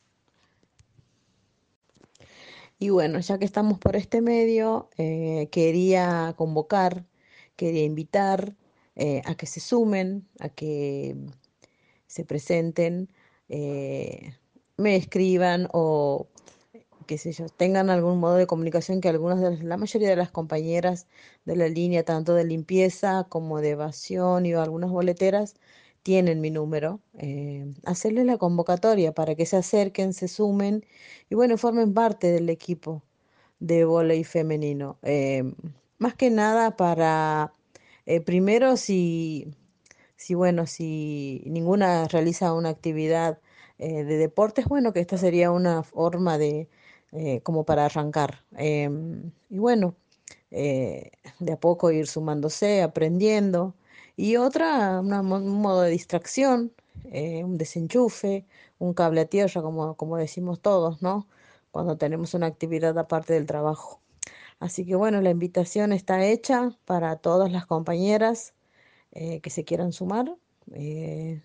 Y 2.79 2.91
bueno, 2.91 3.21
ya 3.21 3.39
que 3.39 3.45
estamos 3.45 3.79
por 3.79 3.97
este 3.97 4.21
medio, 4.21 4.91
eh, 4.99 5.49
quería 5.53 6.35
convocar, 6.37 7.05
quería 7.57 7.85
invitar 7.85 8.57
eh, 8.97 9.23
a 9.25 9.37
que 9.37 9.47
se 9.47 9.61
sumen, 9.61 10.29
a 10.41 10.49
que 10.49 11.17
se 12.07 12.25
presenten, 12.25 13.09
eh, 13.49 14.35
me 14.77 14.97
escriban 14.97 15.69
o 15.73 16.29
qué 17.07 17.19
sé 17.19 17.33
yo, 17.33 17.49
tengan 17.49 17.91
algún 17.91 18.19
modo 18.21 18.37
de 18.37 18.47
comunicación 18.47 19.01
que 19.01 19.09
algunas 19.09 19.41
de 19.41 19.51
las, 19.51 19.65
la 19.65 19.77
mayoría 19.77 20.09
de 20.11 20.17
las 20.17 20.31
compañeras 20.31 21.07
de 21.45 21.57
la 21.57 21.69
línea, 21.69 22.05
tanto 22.05 22.35
de 22.35 22.45
limpieza 22.45 23.25
como 23.29 23.61
de 23.61 23.71
evasión 23.71 24.47
y 24.47 24.55
algunas 24.55 24.91
boleteras, 24.91 25.55
tienen 26.03 26.41
mi 26.41 26.51
número, 26.51 27.01
eh, 27.19 27.67
hacerles 27.85 28.27
la 28.27 28.37
convocatoria 28.39 29.13
para 29.13 29.35
que 29.35 29.47
se 29.47 29.57
acerquen, 29.57 30.13
se 30.13 30.29
sumen 30.29 30.85
y 31.31 31.35
bueno, 31.35 31.57
formen 31.59 31.95
parte 31.95 32.31
del 32.31 32.51
equipo 32.51 33.03
de 33.61 33.85
volei 33.85 34.25
femenino. 34.25 34.99
Eh, 35.03 35.45
más 35.99 36.15
que 36.15 36.31
nada 36.31 36.77
para, 36.77 37.53
eh, 38.07 38.21
primero, 38.21 38.77
si, 38.77 39.55
si, 40.17 40.35
bueno, 40.35 40.67
si 40.67 41.43
ninguna 41.47 42.09
realiza 42.09 42.53
una 42.55 42.71
actividad 42.71 43.41
de 43.79 44.05
deportes, 44.05 44.67
bueno, 44.67 44.93
que 44.93 45.01
esta 45.01 45.19
sería 45.19 45.51
una 45.51 45.83
forma 45.83 46.39
de, 46.39 46.69
como 47.43 47.65
para 47.65 47.87
arrancar. 47.87 48.41
Em, 48.57 49.31
y 49.51 49.59
bueno, 49.59 49.95
de 50.51 51.53
a 51.53 51.57
poco 51.61 51.91
ir 51.91 52.07
sumándose, 52.07 52.83
aprendiendo. 52.83 53.75
Y 54.17 54.37
otra, 54.37 55.01
un 55.01 55.63
modo 55.63 55.83
de 55.83 55.91
distracción, 55.91 56.73
eh, 57.13 57.45
un 57.45 57.59
desenchufe, 57.59 58.47
un 58.79 58.95
cable 58.95 59.23
a 59.23 59.27
tierra, 59.27 59.63
como, 59.63 59.97
como 59.97 60.17
decimos 60.17 60.61
todos, 60.61 61.03
¿no? 61.03 61.29
Cuando 61.71 61.97
tenemos 61.97 62.35
una 62.35 62.47
actividad 62.47 62.97
aparte 62.99 63.35
del 63.35 63.47
trabajo. 63.47 64.01
Así 64.61 64.87
que 64.87 64.97
bueno, 64.97 65.21
la 65.21 65.31
invitación 65.31 65.93
está 65.93 66.25
hecha 66.25 66.77
para 66.85 67.17
todas 67.17 67.53
las 67.53 67.67
compañeras 67.67 68.55
eh, 69.13 69.41
que 69.41 69.51
se 69.51 69.65
quieran 69.65 69.93
sumar. 69.93 70.37
Eh, 70.73 71.43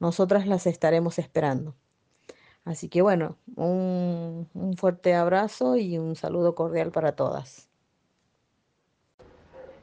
nosotras 0.00 0.46
las 0.46 0.66
estaremos 0.66 1.18
esperando. 1.18 1.74
Así 2.64 2.88
que 2.88 3.02
bueno, 3.02 3.36
un, 3.56 4.48
un 4.54 4.76
fuerte 4.76 5.14
abrazo 5.14 5.76
y 5.76 5.98
un 5.98 6.16
saludo 6.16 6.54
cordial 6.54 6.90
para 6.92 7.12
todas. 7.16 7.70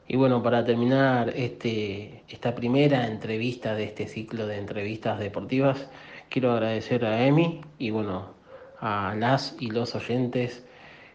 Y 0.07 0.15
bueno, 0.15 0.41
para 0.41 0.63
terminar 0.63 1.33
este, 1.35 2.23
esta 2.29 2.55
primera 2.55 3.07
entrevista 3.07 3.75
de 3.75 3.83
este 3.83 4.07
ciclo 4.07 4.47
de 4.47 4.57
entrevistas 4.57 5.19
deportivas, 5.19 5.89
quiero 6.29 6.53
agradecer 6.53 7.03
a 7.03 7.25
Emi 7.25 7.61
y 7.77 7.91
bueno, 7.91 8.33
a 8.79 9.15
las 9.17 9.55
y 9.59 9.69
los 9.69 9.95
oyentes. 9.95 10.63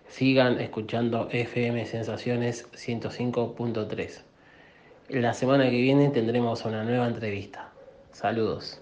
Sigan 0.08 0.60
escuchando 0.60 1.28
FM 1.30 1.86
Sensaciones 1.86 2.70
105.3. 2.72 4.22
La 5.08 5.32
semana 5.32 5.70
que 5.70 5.80
viene 5.80 6.10
tendremos 6.10 6.62
una 6.66 6.84
nueva 6.84 7.06
entrevista. 7.06 7.72
Saludos. 8.10 8.81